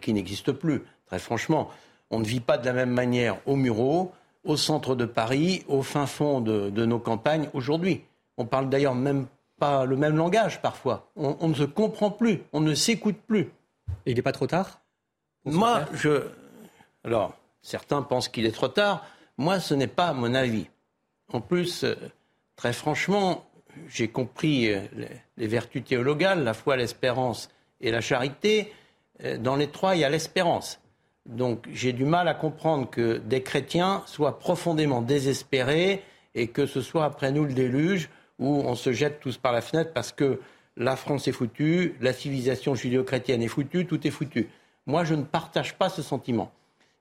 [0.08, 0.84] n'existe plus.
[1.08, 1.70] Très franchement,
[2.10, 4.12] on ne vit pas de la même manière au Murau,
[4.44, 8.02] au centre de Paris, au fin fond de, nos campagnes aujourd'hui.
[8.38, 9.28] On parle d'ailleurs même
[9.60, 11.10] pas le même langage parfois.
[11.16, 13.52] On, ne se comprend plus, on ne s'écoute plus.
[14.06, 14.82] Et il n'est pas trop tard
[15.46, 16.28] Moi, je.
[17.04, 19.06] Alors, certains pensent qu'il est trop tard.
[19.38, 20.68] Moi, ce n'est pas mon avis.
[21.32, 21.96] En plus, euh,
[22.56, 23.46] très franchement,
[23.88, 24.82] j'ai compris euh,
[25.38, 27.50] les, vertus théologales, la foi, l'espérance
[27.82, 28.72] et la charité.
[29.24, 30.80] Euh, dans les trois, il y a l'espérance.
[31.26, 36.04] Donc j'ai du mal à comprendre que des chrétiens soient profondément désespérés
[36.36, 39.62] et que ce soit après nous le déluge où on se jette tous par la
[39.62, 40.40] fenêtre parce que
[40.76, 44.50] la France est foutue, la civilisation judéo-chrétienne est foutue, tout est foutu.
[44.86, 46.52] Moi, je ne partage pas ce sentiment.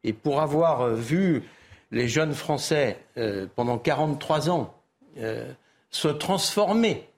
[0.05, 1.43] Et pour avoir vu
[1.91, 2.99] les jeunes Français
[3.55, 4.75] pendant 43 ans
[5.91, 7.09] se transformer.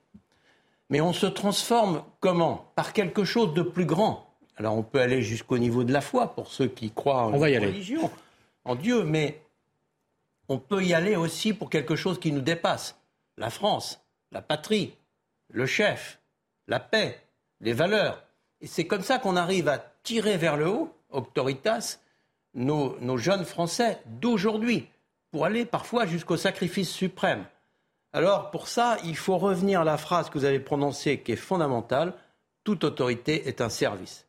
[0.89, 2.71] Mais on se transforme comment?
[2.75, 4.29] Par quelque chose de plus grand.
[4.57, 8.09] Alors on peut aller jusqu'au niveau de la foi pour ceux qui croient en religion,
[8.63, 9.41] en Dieu, mais
[10.47, 12.97] on peut y aller aussi pour quelque chose qui nous dépasse.
[13.37, 14.04] La France,
[14.35, 14.93] la patrie,
[15.49, 16.19] le chef,
[16.67, 17.21] la paix,
[17.61, 18.21] les valeurs.
[18.59, 21.99] Et c'est comme ça qu'on arrive à tirer vers le haut, Auctoritas,
[22.53, 24.89] nos, nos jeunes Français d'aujourd'hui,
[25.31, 27.45] pour aller parfois jusqu'au sacrifice suprême.
[28.11, 31.37] Alors pour ça, il faut revenir à la phrase que vous avez prononcée qui est
[31.37, 32.13] fondamentale.
[32.65, 34.27] Toute autorité est un service.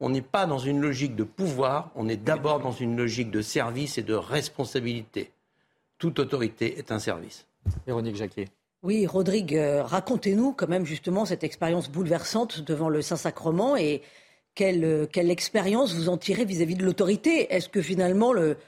[0.00, 3.40] On n'est pas dans une logique de pouvoir, on est d'abord dans une logique de
[3.40, 5.30] service et de responsabilité.
[5.98, 7.46] Toute autorité est un service.
[7.86, 8.48] Véronique Jacquier.
[8.84, 14.02] Oui, Rodrigue, euh, racontez-nous quand même justement cette expérience bouleversante devant le Saint-Sacrement et
[14.54, 17.50] quelle, euh, quelle expérience vous en tirez vis-à-vis de l'autorité?
[17.54, 18.58] Est-ce que finalement le,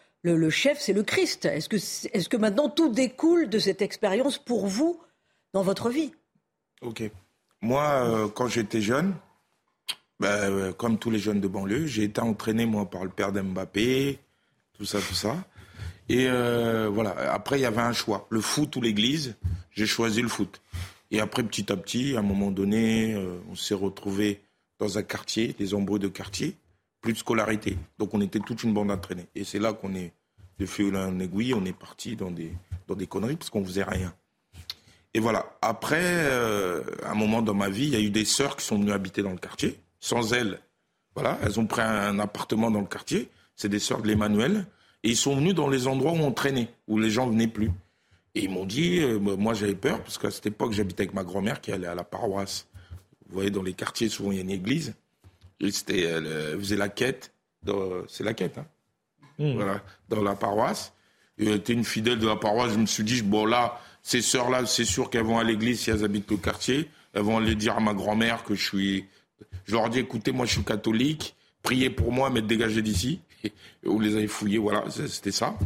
[0.48, 1.44] chef, c'est le Christ?
[1.44, 4.98] Est-ce que, maintenant tout découle de cette expérience pour vous
[5.52, 6.12] dans votre vie?
[6.80, 7.02] Ok.
[7.60, 9.14] Moi, euh, quand j'étais jeune,
[10.18, 14.18] ben, comme tous les jeunes de banlieue, j'ai été entraîné moi par le père d'Mbappé,
[14.78, 15.36] tout ça, tout ça.
[16.08, 17.32] Et euh, voilà.
[17.32, 19.36] Après, il y avait un choix le foot ou l'église.
[19.70, 20.60] J'ai choisi le foot.
[21.10, 23.16] Et après, petit à petit, à un moment donné,
[23.50, 24.40] on s'est retrouvé
[24.78, 26.56] dans un quartier, des embrouilles de quartier
[27.06, 27.78] plus de scolarité.
[27.98, 29.28] Donc on était toute une bande entraînée.
[29.36, 30.12] Et c'est là qu'on est,
[30.58, 32.52] de fil en aiguille, on est parti dans des,
[32.88, 34.12] dans des conneries parce qu'on faisait rien.
[35.14, 35.56] Et voilà.
[35.62, 38.78] Après, euh, un moment dans ma vie, il y a eu des sœurs qui sont
[38.78, 39.78] venues habiter dans le quartier.
[40.00, 40.60] Sans elles,
[41.14, 43.30] voilà, elles ont pris un appartement dans le quartier.
[43.54, 44.66] C'est des sœurs de l'Emmanuel.
[45.02, 47.70] Et ils sont venus dans les endroits où on traînait, où les gens venaient plus.
[48.34, 51.24] Et ils m'ont dit, euh, moi j'avais peur, parce qu'à cette époque, j'habitais avec ma
[51.24, 52.66] grand-mère qui allait à la paroisse.
[53.28, 54.94] Vous voyez, dans les quartiers, souvent, il y a une église.
[55.70, 57.32] C'était, elle faisait la quête.
[58.08, 58.66] C'est la quête, hein.
[59.38, 59.54] Hmm.
[59.54, 60.92] Voilà, dans la paroisse.
[61.38, 62.72] Elle était une fidèle de la paroisse.
[62.72, 65.90] Je me suis dit, bon, là, ces sœurs-là, c'est sûr qu'elles vont à l'église si
[65.90, 66.88] elles habitent le quartier.
[67.12, 69.04] Elles vont aller dire à ma grand-mère que je suis.
[69.64, 71.34] Je leur dis, écoutez, moi, je suis catholique.
[71.62, 73.20] Priez pour moi, mais dégagez d'ici.
[73.82, 75.56] Vous les avez fouillés, voilà, c'était ça.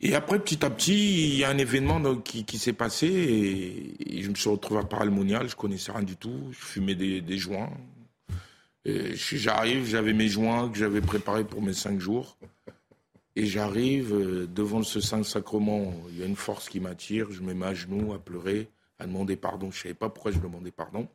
[0.00, 4.28] Et après, petit à petit, il y a un événement qui, s'est passé et, je
[4.28, 5.48] me suis retrouvé à Paralmonial.
[5.48, 6.48] Je connaissais rien du tout.
[6.50, 7.70] Je fumais des joints.
[8.84, 12.36] J'arrive, j'avais mes joints que j'avais préparés pour mes cinq jours.
[13.36, 15.94] Et j'arrive euh, devant ce Saint-Sacrement.
[16.10, 17.30] Il y a une force qui m'attire.
[17.30, 19.70] Je me mets à genoux, à pleurer, à demander pardon.
[19.70, 21.08] Je ne savais pas pourquoi je demandais pardon.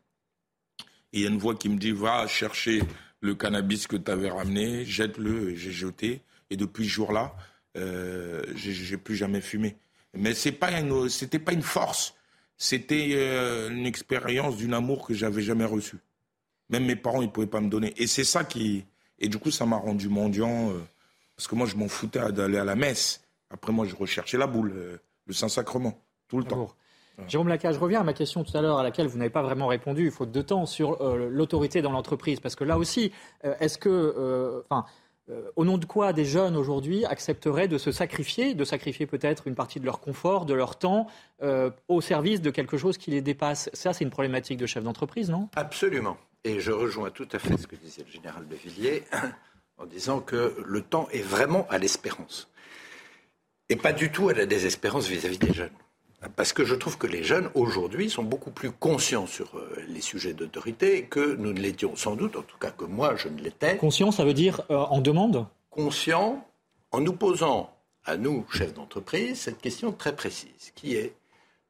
[1.14, 2.82] Et il y a une voix qui me dit Va chercher
[3.22, 5.52] le cannabis que tu avais ramené, jette-le.
[5.52, 6.22] Et j'ai jeté.
[6.50, 7.36] Et depuis ce jour-là,
[7.78, 9.78] euh, j'ai plus jamais fumé.
[10.14, 12.16] Mais ce n'était pas une force.
[12.58, 16.00] C'était euh, une expérience d'une amour que j'avais jamais reçue.
[16.70, 17.94] Même mes parents, ils ne pouvaient pas me donner.
[17.98, 18.86] Et c'est ça qui.
[19.20, 20.72] Et du coup, ça m'a rendu mendiant.
[20.72, 20.82] Euh,
[21.36, 23.22] parce que moi, je m'en foutais d'aller à la messe.
[23.52, 26.76] Après, moi, je recherchais la boule, euh, le Saint-Sacrement, tout le temps.
[27.28, 29.42] Jérôme Laca, je reviens à ma question tout à l'heure à laquelle vous n'avez pas
[29.42, 32.40] vraiment répondu, faute de temps, sur euh, l'autorité dans l'entreprise.
[32.40, 33.12] Parce que là aussi,
[33.44, 34.64] est-ce que.
[34.70, 34.86] Enfin.
[35.56, 39.56] au nom de quoi des jeunes aujourd'hui accepteraient de se sacrifier, de sacrifier peut-être une
[39.56, 41.08] partie de leur confort, de leur temps,
[41.88, 43.70] au service de quelque chose qui les dépasse?
[43.74, 45.50] Ça, c'est une problématique de chef d'entreprise, non?
[45.56, 46.18] Absolument.
[46.44, 49.04] Et je rejoins tout à fait ce que disait le général de Villiers
[49.78, 52.50] en disant que le temps est vraiment à l'espérance.
[53.70, 55.70] Et pas du tout à la désespérance vis-à-vis des jeunes.
[56.36, 60.02] Parce que je trouve que les jeunes, aujourd'hui, sont beaucoup plus conscients sur euh, les
[60.02, 63.40] sujets d'autorité que nous ne l'étions sans doute, en tout cas que moi, je ne
[63.40, 63.78] l'étais.
[63.78, 65.46] Conscient, ça veut dire euh, en demande?
[65.70, 66.44] Conscient
[66.92, 67.72] en nous posant
[68.04, 71.14] à nous, chefs d'entreprise, cette question très précise, qui est,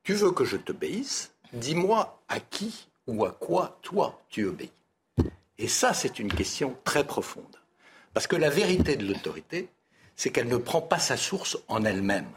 [0.03, 1.33] tu veux que je t'obéisse?
[1.51, 4.71] Dis-moi à qui ou à quoi toi tu obéis?
[5.57, 7.43] Et ça, c'est une question très profonde.
[8.13, 9.69] Parce que la vérité de l'autorité,
[10.15, 12.29] c'est qu'elle ne prend pas sa source en elle-même.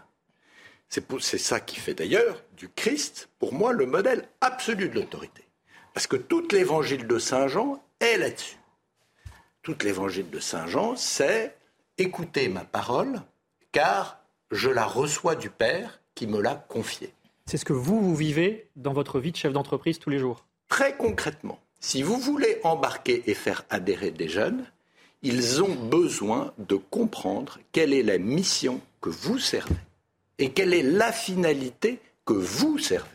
[0.90, 5.44] C'est ça qui fait d'ailleurs du Christ, pour moi, le modèle absolu de l'autorité.
[5.94, 8.56] Parce que tout l'évangile de Saint Jean est là-dessus.
[9.62, 11.56] Tout l'évangile de Saint Jean, c'est
[11.96, 13.22] écoutez ma parole,
[13.70, 17.12] car je la reçois du Père qui me l'a confiée.
[17.46, 20.44] C'est ce que vous, vous vivez dans votre vie de chef d'entreprise tous les jours
[20.68, 24.64] Très concrètement, si vous voulez embarquer et faire adhérer des jeunes,
[25.22, 29.76] ils ont besoin de comprendre quelle est la mission que vous servez
[30.40, 33.08] et quelle est la finalité que vous servez?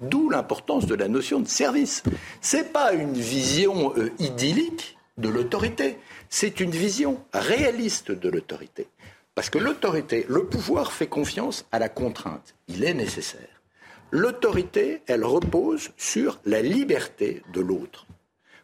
[0.00, 2.02] D'où l'importance de la notion de service.
[2.40, 8.88] Ce n'est pas une vision euh, idyllique de l'autorité, c'est une vision réaliste de l'autorité.
[9.34, 12.54] Parce que l'autorité, le pouvoir fait confiance à la contrainte.
[12.68, 13.62] Il est nécessaire.
[14.10, 18.06] L'autorité, elle repose sur la liberté de l'autre.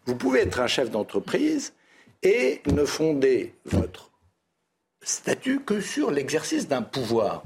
[0.07, 1.75] Vous pouvez être un chef d'entreprise
[2.23, 4.11] et ne fonder votre
[5.03, 7.45] statut que sur l'exercice d'un pouvoir.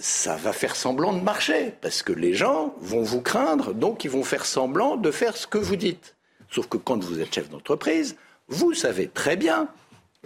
[0.00, 4.10] Ça va faire semblant de marcher, parce que les gens vont vous craindre, donc ils
[4.10, 6.16] vont faire semblant de faire ce que vous dites.
[6.50, 8.16] Sauf que quand vous êtes chef d'entreprise,
[8.48, 9.68] vous savez très bien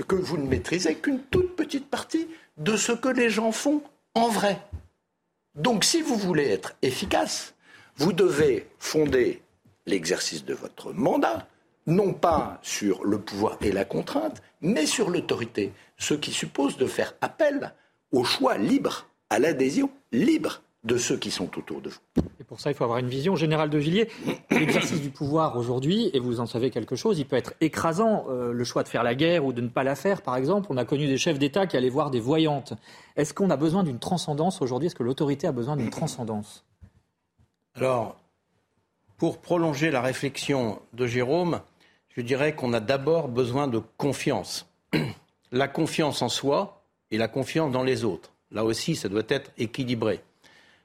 [0.09, 3.83] que vous ne maîtrisez qu'une toute petite partie de ce que les gens font
[4.15, 4.59] en vrai.
[5.55, 7.55] Donc si vous voulez être efficace,
[7.97, 9.43] vous devez fonder
[9.87, 11.47] l'exercice de votre mandat
[11.87, 16.87] non pas sur le pouvoir et la contrainte, mais sur l'autorité, ce qui suppose de
[16.87, 17.73] faire appel
[18.13, 22.23] au choix libre, à l'adhésion libre de ceux qui sont autour de vous.
[22.41, 24.09] Et pour ça, il faut avoir une vision générale de Villiers.
[24.51, 28.27] L'exercice du pouvoir aujourd'hui, et vous en savez quelque chose, il peut être écrasant.
[28.31, 30.69] Euh, le choix de faire la guerre ou de ne pas la faire, par exemple.
[30.71, 32.73] On a connu des chefs d'État qui allaient voir des voyantes.
[33.17, 34.87] Est-ce qu'on a besoin d'une transcendance aujourd'hui?
[34.87, 36.65] Est-ce que l'autorité a besoin d'une transcendance?
[37.75, 38.17] Alors,
[39.19, 41.61] pour prolonger la réflexion de Jérôme,
[42.09, 44.67] je dirais qu'on a d'abord besoin de confiance.
[45.53, 48.31] La confiance en soi et la confiance dans les autres.
[48.53, 50.21] Là aussi, ça doit être équilibré.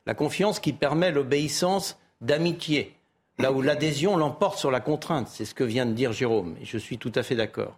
[0.06, 2.95] La confiance qui permet l'obéissance d'amitié,
[3.39, 5.28] là où l'adhésion l'emporte sur la contrainte.
[5.28, 7.78] C'est ce que vient de dire Jérôme, et je suis tout à fait d'accord.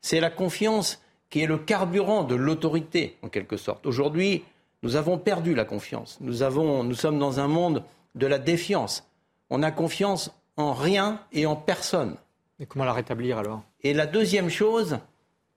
[0.00, 3.86] C'est la confiance qui est le carburant de l'autorité, en quelque sorte.
[3.86, 4.44] Aujourd'hui,
[4.82, 6.18] nous avons perdu la confiance.
[6.20, 7.82] Nous, avons, nous sommes dans un monde
[8.14, 9.08] de la défiance.
[9.50, 12.16] On a confiance en rien et en personne.
[12.58, 13.62] Mais comment la rétablir alors?
[13.82, 14.98] Et la deuxième chose,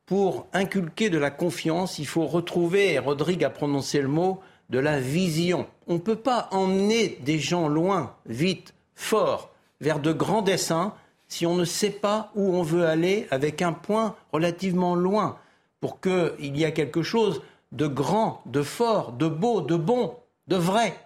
[0.09, 4.39] pour inculquer de la confiance, il faut retrouver, et Rodrigue a prononcé le mot,
[4.71, 5.67] de la vision.
[5.85, 10.95] On ne peut pas emmener des gens loin, vite, fort, vers de grands dessins
[11.27, 15.37] si on ne sait pas où on veut aller avec un point relativement loin
[15.79, 20.15] pour qu'il y ait quelque chose de grand, de fort, de beau, de bon,
[20.47, 20.97] de vrai.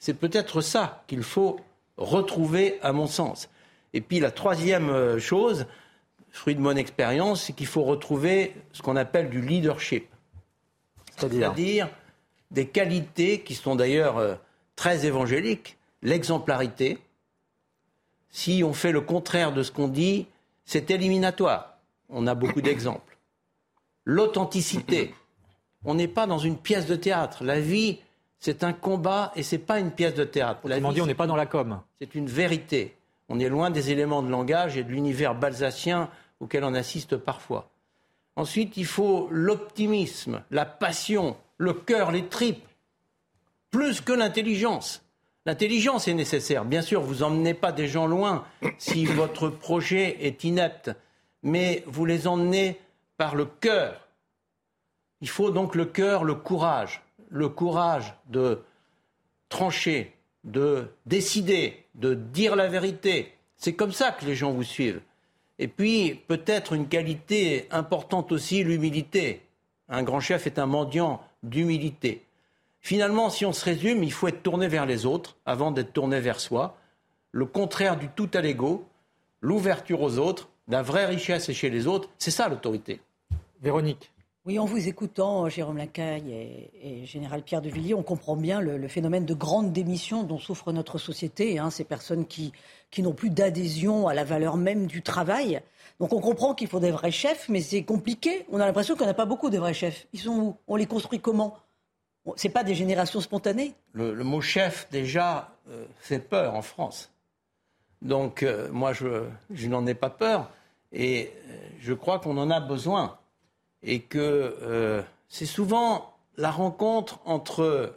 [0.00, 1.60] C'est peut-être ça qu'il faut
[1.98, 3.48] retrouver à mon sens.
[3.92, 5.66] Et puis la troisième euh, chose,
[6.34, 10.08] fruit de mon expérience, c'est qu'il faut retrouver ce qu'on appelle du leadership.
[11.16, 11.88] C'est-à-dire
[12.50, 14.34] des qualités qui sont d'ailleurs euh,
[14.74, 16.98] très évangéliques, l'exemplarité.
[18.30, 20.26] Si on fait le contraire de ce qu'on dit,
[20.64, 21.78] c'est éliminatoire.
[22.08, 23.16] On a beaucoup d'exemples.
[24.04, 25.14] L'authenticité.
[25.84, 27.44] On n'est pas dans une pièce de théâtre.
[27.44, 28.00] La vie,
[28.40, 30.64] c'est un combat et c'est pas une pièce de théâtre.
[30.64, 31.80] Autrement dit, on n'est pas dans la com.
[32.00, 32.96] C'est une vérité.
[33.28, 37.70] On est loin des éléments de langage et de l'univers balsacien auquel on assiste parfois.
[38.36, 42.66] Ensuite, il faut l'optimisme, la passion, le cœur, les tripes,
[43.70, 45.02] plus que l'intelligence.
[45.46, 46.64] L'intelligence est nécessaire.
[46.64, 48.44] Bien sûr, vous n'emmenez pas des gens loin
[48.78, 50.90] si votre projet est inepte,
[51.42, 52.80] mais vous les emmenez
[53.16, 54.08] par le cœur.
[55.20, 58.62] Il faut donc le cœur, le courage, le courage de
[59.48, 63.34] trancher, de décider, de dire la vérité.
[63.56, 65.00] C'est comme ça que les gens vous suivent.
[65.58, 69.42] Et puis, peut-être une qualité importante aussi, l'humilité.
[69.88, 72.24] Un grand chef est un mendiant d'humilité.
[72.80, 76.20] Finalement, si on se résume, il faut être tourné vers les autres avant d'être tourné
[76.20, 76.76] vers soi.
[77.30, 78.86] Le contraire du tout à l'ego,
[79.40, 82.08] l'ouverture aux autres, la vraie richesse chez les autres.
[82.18, 83.00] C'est ça l'autorité.
[83.62, 84.10] Véronique.
[84.46, 86.30] Oui, en vous écoutant, Jérôme Lacaille
[86.82, 90.70] et, Général Pierre de Villiers, on comprend bien le, phénomène de grande démission dont souffre
[90.70, 91.58] notre société.
[91.58, 92.52] Hein, ces personnes qui,
[92.98, 95.62] n'ont plus d'adhésion à la valeur même du travail.
[95.98, 98.44] Donc on comprend qu'il faut des vrais chefs, mais c'est compliqué.
[98.52, 100.06] On a l'impression qu'on n'a pas beaucoup de vrais chefs.
[100.12, 100.56] Ils sont où?
[100.68, 101.56] On les construit comment?
[102.36, 103.72] C'est pas des générations spontanées?
[103.92, 107.10] Le, mot chef, déjà, euh, fait peur en France.
[108.02, 110.50] Donc euh, moi, je, je n'en ai pas peur.
[110.92, 113.16] Et euh, je crois qu'on en a besoin
[113.84, 117.96] et que euh, c'est souvent la rencontre entre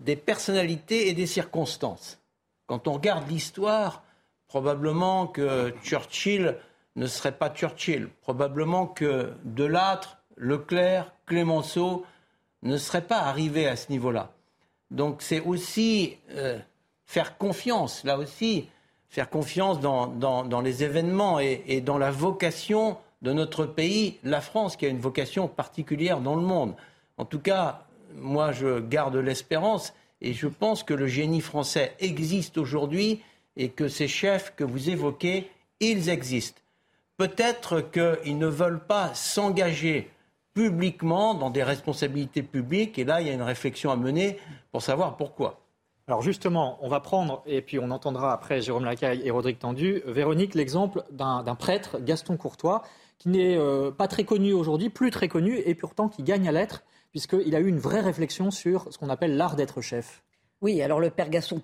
[0.00, 2.18] des personnalités et des circonstances.
[2.66, 4.02] Quand on regarde l'histoire,
[4.48, 6.56] probablement que Churchill
[6.96, 12.04] ne serait pas Churchill, probablement que Delattre, Leclerc, Clémenceau
[12.62, 14.32] ne serait pas arrivé à ce niveau-là.
[14.90, 16.58] Donc c'est aussi euh,
[17.04, 18.68] faire confiance, là aussi,
[19.08, 24.84] faire confiance dans, les événements et, dans la vocation de notre pays, la France, qui
[24.84, 26.74] a une vocation particulière dans le monde.
[27.16, 32.58] En tout cas, moi, je garde l'espérance et je pense que le génie français existe
[32.58, 33.22] aujourd'hui
[33.56, 35.50] et que ces chefs que vous évoquez,
[35.80, 36.60] ils existent.
[37.16, 40.10] Peut-être qu'ils ne veulent pas s'engager
[40.52, 44.38] publiquement dans des responsabilités publiques et là, il y a une réflexion à mener
[44.70, 45.60] pour savoir pourquoi.
[46.06, 50.02] Alors justement, on va prendre, et puis on entendra après Jérôme Lacaille et Rodrigue Tendu,
[50.04, 52.82] Véronique, l'exemple d'un prêtre, Gaston Courtois,
[53.18, 56.52] qui n'est euh, pas très connu aujourd'hui, plus très connu, et pourtant qui gagne à
[56.52, 60.22] l'être, puisqu'il a eu une vraie réflexion sur ce qu'on appelle l'art d'être chef.
[60.64, 61.60] Oui, alors le père Gaston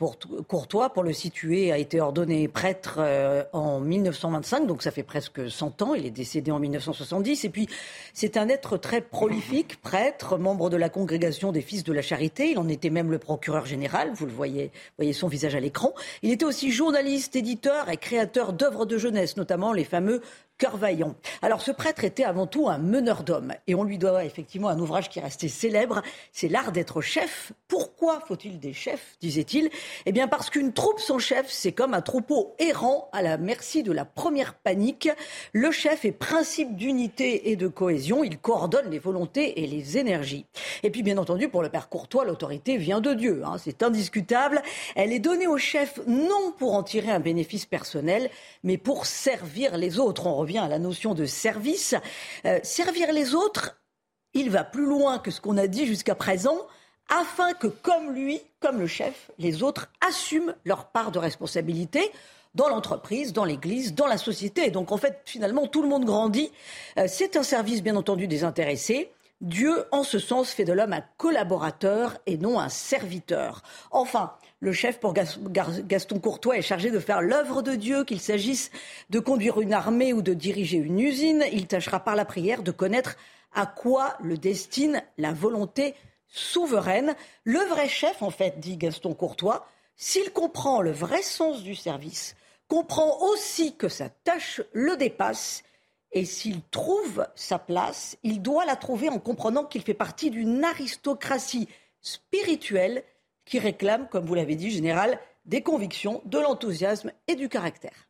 [0.46, 5.50] Courtois, pour le situer, a été ordonné prêtre euh, en 1925, donc ça fait presque
[5.50, 5.94] 100 ans.
[5.94, 7.46] Il est décédé en 1970.
[7.46, 7.66] Et puis,
[8.12, 12.50] c'est un être très prolifique, prêtre, membre de la congrégation des Fils de la Charité.
[12.50, 14.10] Il en était même le procureur général.
[14.12, 15.94] Vous le voyez, voyez son visage à l'écran.
[16.22, 20.20] Il était aussi journaliste, éditeur et créateur d'œuvres de jeunesse, notamment les fameux
[20.60, 21.14] cœur vaillant.
[21.40, 24.78] Alors ce prêtre était avant tout un meneur d'hommes et on lui doit effectivement un
[24.78, 26.02] ouvrage qui est resté célèbre,
[26.32, 27.52] c'est l'art d'être chef.
[27.66, 29.70] Pourquoi faut-il des chefs, disait-il
[30.04, 33.82] Eh bien parce qu'une troupe sans chef, c'est comme un troupeau errant à la merci
[33.82, 35.08] de la première panique.
[35.54, 40.44] Le chef est principe d'unité et de cohésion, il coordonne les volontés et les énergies.
[40.82, 44.60] Et puis bien entendu, pour le père Courtois, l'autorité vient de Dieu, hein, c'est indiscutable.
[44.94, 48.28] Elle est donnée au chef non pour en tirer un bénéfice personnel,
[48.62, 50.26] mais pour servir les autres.
[50.26, 51.94] On à la notion de service.
[52.44, 53.80] Euh, servir les autres,
[54.34, 56.58] il va plus loin que ce qu'on a dit jusqu'à présent,
[57.08, 62.10] afin que, comme lui, comme le chef, les autres assument leur part de responsabilité
[62.54, 64.70] dans l'entreprise, dans l'Église, dans la société.
[64.70, 66.50] Donc en fait, finalement, tout le monde grandit.
[66.98, 69.10] Euh, c'est un service, bien entendu, des intéressés.
[69.40, 73.62] Dieu, en ce sens, fait de l'homme un collaborateur et non un serviteur.
[73.90, 78.70] Enfin, le chef pour Gaston Courtois est chargé de faire l'œuvre de Dieu, qu'il s'agisse
[79.08, 81.44] de conduire une armée ou de diriger une usine.
[81.50, 83.16] Il tâchera par la prière de connaître
[83.54, 85.94] à quoi le destine la volonté
[86.28, 87.16] souveraine.
[87.44, 92.36] Le vrai chef, en fait, dit Gaston Courtois, s'il comprend le vrai sens du service,
[92.68, 95.62] comprend aussi que sa tâche le dépasse,
[96.12, 100.64] et s'il trouve sa place, il doit la trouver en comprenant qu'il fait partie d'une
[100.64, 101.68] aristocratie
[102.02, 103.04] spirituelle
[103.50, 108.06] qui réclame, comme vous l'avez dit, général, des convictions, de l'enthousiasme et du caractère.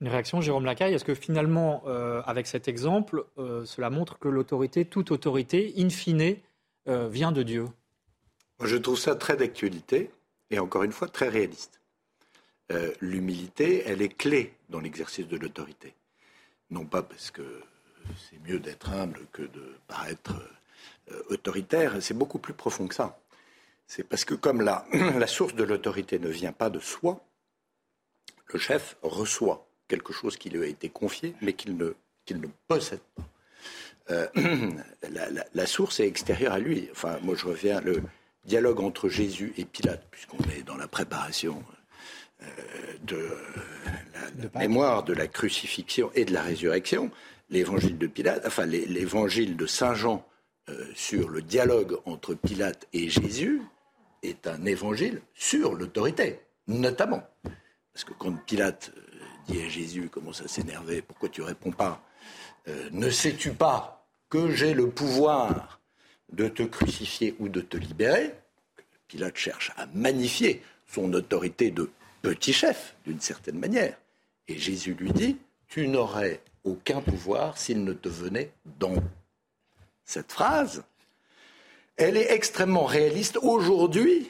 [0.00, 4.28] Une réaction, Jérôme Lacaille, est-ce que finalement, euh, avec cet exemple, euh, cela montre que
[4.28, 6.36] l'autorité, toute autorité, in fine,
[6.86, 7.64] euh, vient de Dieu?
[8.62, 10.10] Je trouve ça très d'actualité
[10.50, 11.80] et encore une fois très réaliste.
[13.00, 15.94] L'humilité, elle est clé dans l'exercice de l'autorité.
[16.70, 17.42] Non pas parce que
[18.16, 20.32] c'est mieux d'être humble que de paraître
[21.28, 23.18] autoritaire, c'est beaucoup plus profond que ça.
[23.86, 27.24] C'est parce que comme la, la source de l'autorité ne vient pas de soi,
[28.52, 32.46] le chef reçoit quelque chose qui lui a été confié, mais qu'il ne, qu'il ne
[32.68, 33.22] possède pas.
[34.10, 34.26] Euh,
[35.54, 36.88] la, source est extérieure à lui.
[36.92, 38.02] Enfin, moi, je reviens le
[38.44, 41.62] dialogue entre Jésus et Pilate, puisqu'on est dans la préparation
[42.42, 42.46] euh,
[43.02, 43.28] de
[44.52, 47.10] la, mémoire de la crucifixion et de la résurrection.
[47.50, 50.26] L'évangile de Pilate, enfin, l'évangile de Saint Jean
[50.68, 53.62] euh, sur le dialogue entre Pilate et Jésus
[54.24, 57.22] est un évangile sur l'autorité, notamment.
[57.92, 59.00] Parce que quand Pilate euh,
[59.46, 62.02] dit à Jésus, commence à s'énerver, pourquoi tu réponds pas
[62.68, 65.80] euh, Ne sais-tu pas que j'ai le pouvoir
[66.32, 68.34] de te crucifier ou de te libérer?
[69.06, 71.90] Pilate cherche à magnifier son autorité de
[72.22, 73.96] petit chef, d'une certaine manière.
[74.48, 75.36] Et Jésus lui dit,
[75.68, 78.94] tu n'aurais aucun pouvoir s'il ne te venait d'en
[80.04, 80.84] Cette phrase,
[81.96, 84.28] elle est extrêmement réaliste aujourd'hui,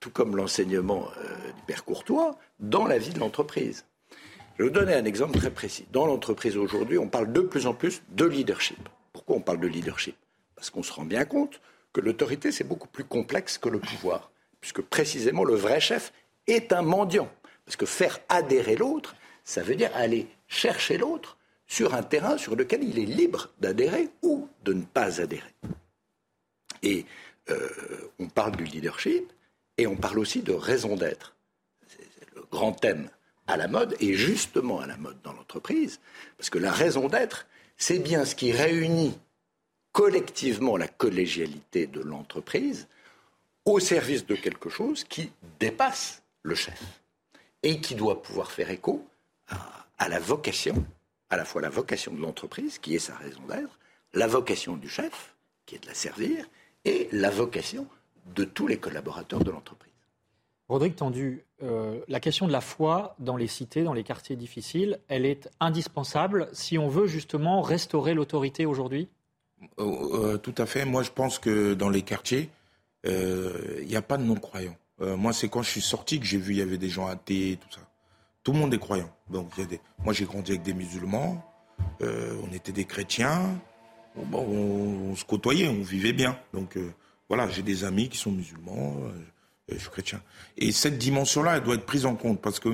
[0.00, 3.84] tout comme l'enseignement euh, du Père Courtois, dans la vie de l'entreprise.
[4.56, 5.86] Je vais vous donner un exemple très précis.
[5.92, 8.88] Dans l'entreprise aujourd'hui, on parle de plus en plus de leadership.
[9.12, 10.16] Pourquoi on parle de leadership?
[10.56, 11.60] Parce qu'on se rend bien compte
[11.92, 16.12] que l'autorité, c'est beaucoup plus complexe que le pouvoir, puisque précisément le vrai chef
[16.46, 17.28] est un mendiant.
[17.64, 21.36] Parce que faire adhérer l'autre, ça veut dire aller chercher l'autre
[21.66, 25.54] sur un terrain sur lequel il est libre d'adhérer ou de ne pas adhérer.
[26.84, 27.06] Et
[27.50, 27.68] euh,
[28.18, 29.32] on parle du leadership
[29.78, 31.34] et on parle aussi de raison d'être.
[31.88, 33.10] C'est le grand thème
[33.46, 36.00] à la mode et justement à la mode dans l'entreprise,
[36.38, 39.18] parce que la raison d'être, c'est bien ce qui réunit
[39.92, 42.86] collectivement la collégialité de l'entreprise
[43.64, 46.82] au service de quelque chose qui dépasse le chef
[47.62, 49.06] et qui doit pouvoir faire écho
[49.48, 50.84] à, à la vocation,
[51.30, 53.78] à la fois la vocation de l'entreprise, qui est sa raison d'être,
[54.12, 55.34] la vocation du chef,
[55.66, 56.46] qui est de la servir,
[56.84, 57.86] et la vocation
[58.34, 59.92] de tous les collaborateurs de l'entreprise.
[60.68, 64.98] Rodrigue Tendu, euh, la question de la foi dans les cités, dans les quartiers difficiles,
[65.08, 69.08] elle est indispensable si on veut justement restaurer l'autorité aujourd'hui?
[69.78, 70.84] Euh, Tout à fait.
[70.86, 72.48] Moi, je pense que dans les quartiers,
[73.06, 74.76] il n'y a pas de non-croyants.
[74.98, 77.58] moi, c'est quand je suis sorti que j'ai vu il y avait des gens athées,
[77.60, 77.82] tout ça.
[78.42, 79.10] Tout le monde est croyant.
[79.28, 79.50] Donc,
[79.98, 81.44] Moi, j'ai grandi avec des musulmans,
[82.00, 83.60] on était des chrétiens,
[84.16, 86.38] on, se côtoyait, on vivait bien.
[86.52, 86.92] Donc euh,
[87.28, 90.20] voilà, j'ai des amis qui sont musulmans, euh, je suis chrétien.
[90.56, 92.70] Et cette dimension-là, elle doit être prise en compte parce que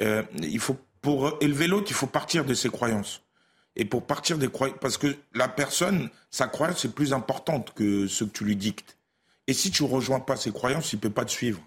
[0.00, 3.22] euh, il faut, pour élever l'autre, il faut partir de ses croyances.
[3.76, 8.06] Et pour partir des croyances, parce que la personne, sa croyance est plus importante que
[8.08, 8.96] ce que tu lui dictes.
[9.46, 11.60] Et si tu ne rejoins pas ses croyances, il ne peut pas te suivre.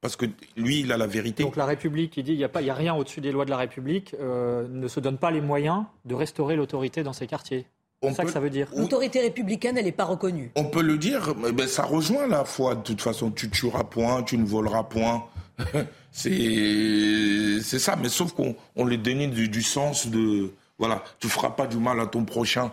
[0.00, 0.26] Parce que
[0.58, 1.42] lui, il a la vérité.
[1.42, 3.56] Donc la République, il dit il n'y a, a rien au-dessus des lois de la
[3.56, 7.66] République, ne se donne pas les moyens de restaurer l'autorité dans ces quartiers.
[8.10, 8.68] C'est ça que ça veut dire.
[8.76, 10.50] L'autorité républicaine, elle n'est pas reconnue.
[10.56, 12.74] On peut le dire, mais ben, ça rejoint la foi.
[12.74, 15.24] De toute façon, tu tueras point, tu ne voleras point.
[16.12, 21.66] c'est ça, mais sauf qu'on on les dénie du, sens de voilà, tu feras pas
[21.66, 22.72] du mal à ton prochain.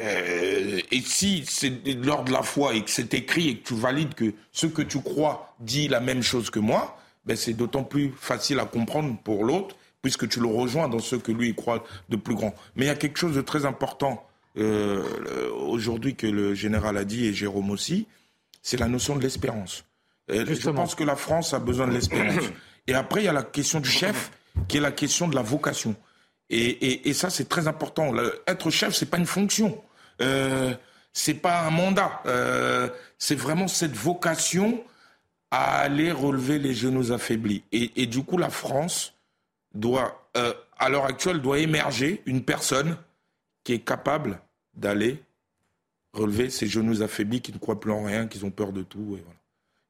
[0.00, 1.70] Euh, et si c'est
[2.02, 4.82] l'ordre de la foi et que c'est écrit et que tu valides que ce que
[4.82, 9.16] tu crois dit la même chose que moi, ben c'est d'autant plus facile à comprendre
[9.22, 12.54] pour l'autre puisque tu le rejoins dans ce que lui croit de plus grand.
[12.76, 14.26] Mais il y a quelque chose de très important
[14.56, 18.06] euh, aujourd'hui que le général a dit et Jérôme aussi,
[18.62, 19.84] c'est la notion de l'espérance.
[20.30, 22.44] Euh, je pense que la France a besoin de l'espérance.
[22.86, 24.30] Et après, il y a la question du chef,
[24.68, 25.96] qui est la question de la vocation.
[26.50, 28.12] Et, ça, c'est très important.
[28.46, 29.82] être chef, c'est pas une fonction.
[30.20, 30.74] Euh,
[31.12, 32.22] c'est pas un mandat.
[32.26, 32.88] Euh,
[33.18, 34.84] c'est vraiment cette vocation
[35.50, 37.62] à aller relever les genoux affaiblis.
[37.72, 39.14] Et, et du coup, la France
[39.74, 40.28] doit,
[40.78, 42.96] à l'heure actuelle, doit émerger une personne
[43.64, 44.40] qui est capable
[44.74, 45.22] d'aller
[46.12, 49.16] relever ces genoux affaiblis qui ne croient plus en rien, qui ont peur de tout.
[49.16, 49.40] Et, voilà.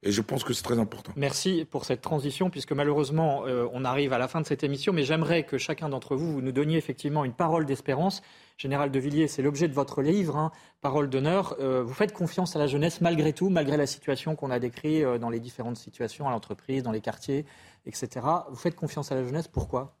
[0.03, 1.11] et je pense que c'est très important.
[1.15, 4.91] Merci pour cette transition, puisque malheureusement, euh, on arrive à la fin de cette émission,
[4.91, 8.23] mais j'aimerais que chacun d'entre vous, vous nous donniez effectivement une parole d'espérance.
[8.57, 10.51] Général de Villiers, c'est l'objet de votre livre, hein,
[10.81, 11.55] Parole d'honneur.
[11.59, 15.03] Euh, vous faites confiance à la jeunesse malgré tout, malgré la situation qu'on a décrite
[15.03, 17.45] euh, dans les différentes situations, à l'entreprise, dans les quartiers,
[17.85, 18.25] etc.
[18.49, 19.95] Vous faites confiance à la jeunesse, pourquoi?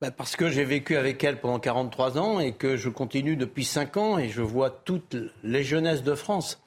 [0.00, 3.64] Bah, parce que j'ai vécu avec elle pendant 43 ans et que je continue depuis
[3.64, 6.62] 5 ans et je vois toutes les jeunesses de France.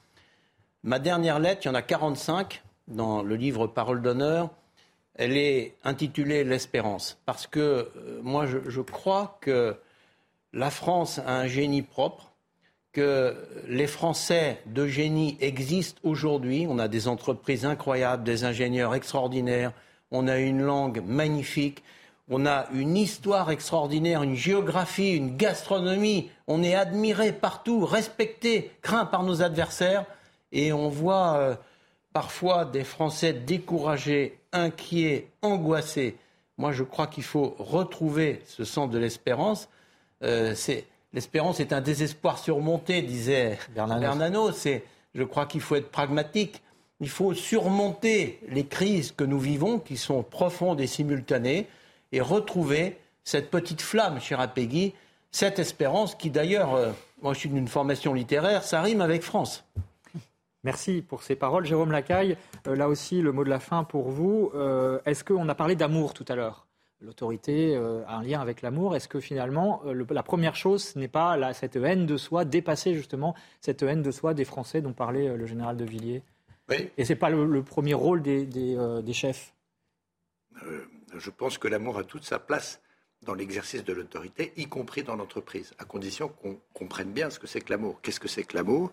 [0.84, 4.50] Ma dernière lettre, il y en a 45 dans le livre Parole d'honneur.
[5.16, 7.18] Elle est intitulée L'espérance.
[7.26, 9.76] Parce que euh, moi, je, je, crois que
[10.52, 12.32] la France a un génie propre,
[12.92, 16.66] que les Français de génie existent aujourd'hui.
[16.68, 19.72] On a des entreprises incroyables, des ingénieurs extraordinaires,
[20.12, 21.82] on a une langue magnifique.
[22.30, 26.30] On a une histoire extraordinaire, une géographie, une gastronomie.
[26.46, 30.06] On est admiré partout, respecté, craint par nos adversaires.
[30.50, 31.54] Et on voit euh,
[32.14, 36.16] parfois des Français découragés, inquiets, angoissés.
[36.56, 39.68] Moi, je crois qu'il faut retrouver ce sens de l'espérance.
[40.22, 40.54] Euh,
[41.12, 44.50] l'espérance est un désespoir surmonté, disait Bernano.
[45.14, 46.62] je crois qu'il faut être pragmatique.
[47.00, 51.66] Il faut surmonter les crises que nous vivons, qui sont profondes et simultanées
[52.12, 54.94] et retrouver cette petite flamme, cher Apegui,
[55.34, 59.64] cette espérance qui d'ailleurs, euh, moi je suis d'une formation littéraire, ça rime avec France.
[60.62, 61.66] Merci pour ces paroles.
[61.66, 62.36] Jérôme Lacaille,
[62.68, 64.52] euh, là aussi le mot de la fin pour vous.
[64.54, 66.66] Euh, est-ce qu'on a parlé d'amour tout à l'heure?
[67.00, 68.96] L'autorité a un lien avec l'amour.
[68.96, 73.34] Est-ce que finalement, la première chose, ce n'est pas cette haine de soi, dépasser justement
[73.60, 76.22] cette haine de soi des Français dont parlait le général de Villiers?
[76.70, 76.88] Oui.
[76.96, 79.52] Et ce n'est pas le, premier rôle des, des chefs?
[81.18, 82.80] Je pense que l'amour a toute sa place
[83.22, 87.46] dans l'exercice de l'autorité, y compris dans l'entreprise, à condition qu'on comprenne bien ce que
[87.46, 88.00] c'est que l'amour.
[88.02, 88.92] Qu'est-ce que c'est que l'amour?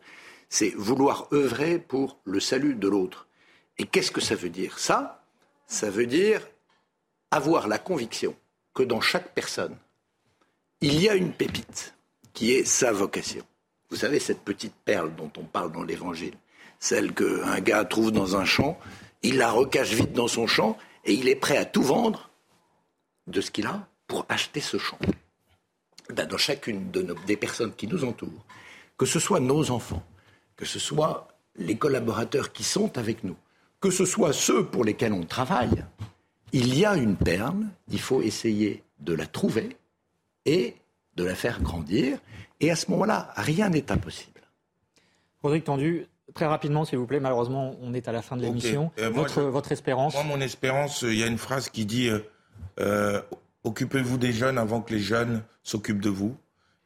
[0.49, 3.27] C'est vouloir œuvrer pour le salut de l'autre.
[3.77, 4.79] Et qu'est-ce que ça veut dire?
[4.79, 5.23] Ça,
[5.65, 6.47] ça veut dire
[7.29, 8.35] avoir la conviction
[8.73, 9.75] que dans chaque personne,
[10.81, 11.93] il y a une pépite
[12.33, 13.43] qui est sa vocation.
[13.89, 16.35] Vous savez, cette petite perle dont on parle dans l'Évangile,
[16.79, 18.79] celle qu'un gars trouve dans un champ,
[19.23, 22.29] il la recache vite dans son champ, et il est prêt à tout vendre
[23.27, 24.99] de ce qu'il a pour acheter ce champ.
[26.13, 26.91] Ben, dans chacune
[27.25, 28.45] des personnes qui nous entourent,
[28.97, 30.03] que ce soit nos enfants,
[30.55, 33.37] que ce soit les collaborateurs qui sont avec nous,
[33.79, 35.85] que ce soit ceux pour lesquels on travaille,
[36.51, 39.77] il y a une perle, il faut essayer de la trouver
[40.45, 40.75] et
[41.15, 42.19] de la faire grandir.
[42.59, 44.41] Et à ce moment-là, rien n'est impossible.
[45.41, 47.19] Rodrigue Tendu, Très rapidement, s'il vous plaît.
[47.19, 48.91] Malheureusement, on est à la fin de l'émission.
[48.99, 52.09] Euh, votre, votre, espérance Moi, mon espérance, euh, il y a une phrase qui dit
[52.79, 53.21] euh,
[53.63, 56.35] Occupez-vous des jeunes avant que les jeunes s'occupent de vous.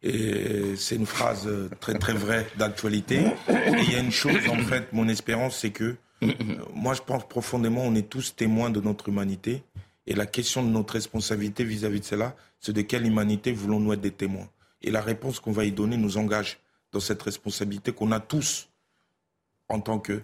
[0.04, 3.22] Et c'est une phrase très très vraie d'actualité.
[3.48, 6.34] Et il y a une chose, en fait, mon espérance, c'est que euh,
[6.74, 9.64] moi, je pense profondément, on est tous témoins de notre humanité.
[10.08, 14.02] Et la question de notre responsabilité vis-à-vis de cela, c'est de quelle humanité voulons-nous être
[14.02, 14.48] des témoins?
[14.82, 16.60] Et la réponse qu'on va y donner nous engage
[16.91, 18.70] dans cette responsabilité qu'on a tous
[19.70, 20.24] en tant que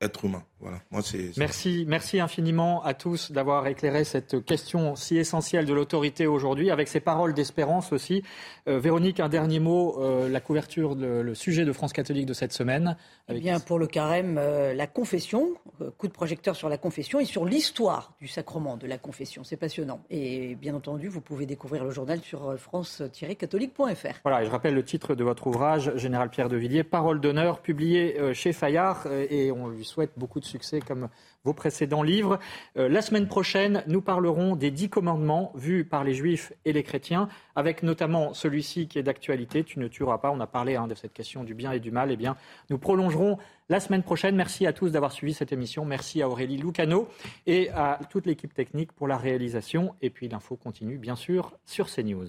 [0.00, 0.44] être humain.
[0.64, 0.78] Voilà.
[0.90, 6.26] Moi, c'est, Merci, merci infiniment à tous d'avoir éclairé cette question si essentielle de l'autorité
[6.26, 8.22] aujourd'hui, avec ces paroles d'espérance aussi.
[8.66, 12.54] Euh, Véronique, un dernier mot, euh, la couverture, le sujet de France catholique de cette
[12.54, 12.96] semaine.
[13.28, 15.52] Eh bien, pour le carême, euh, la confession,
[15.98, 19.44] coup de projecteur sur la confession et sur l'histoire du sacrement de la confession.
[19.44, 20.00] C'est passionnant.
[20.08, 24.20] Et bien entendu, vous pouvez découvrir le journal sur france-catholique.fr.
[24.24, 27.60] Voilà, et je rappelle le titre de votre ouvrage, Général Pierre de Villiers, Parole d'honneur,
[27.60, 31.08] publié chez Fayard, et on lui souhaite beaucoup de succès comme
[31.42, 32.38] vos précédents livres.
[32.76, 36.84] Euh, la semaine prochaine, nous parlerons des dix commandements vus par les juifs et les
[36.84, 40.30] chrétiens, avec notamment celui-ci qui est d'actualité, tu ne tueras pas.
[40.30, 42.12] On a parlé hein, de cette question du bien et du mal.
[42.12, 42.36] Eh bien,
[42.70, 43.38] nous prolongerons
[43.68, 44.36] la semaine prochaine.
[44.36, 45.84] Merci à tous d'avoir suivi cette émission.
[45.84, 47.08] Merci à Aurélie Lucano
[47.46, 49.94] et à toute l'équipe technique pour la réalisation.
[50.02, 52.28] Et puis l'info continue, bien sûr, sur CNews.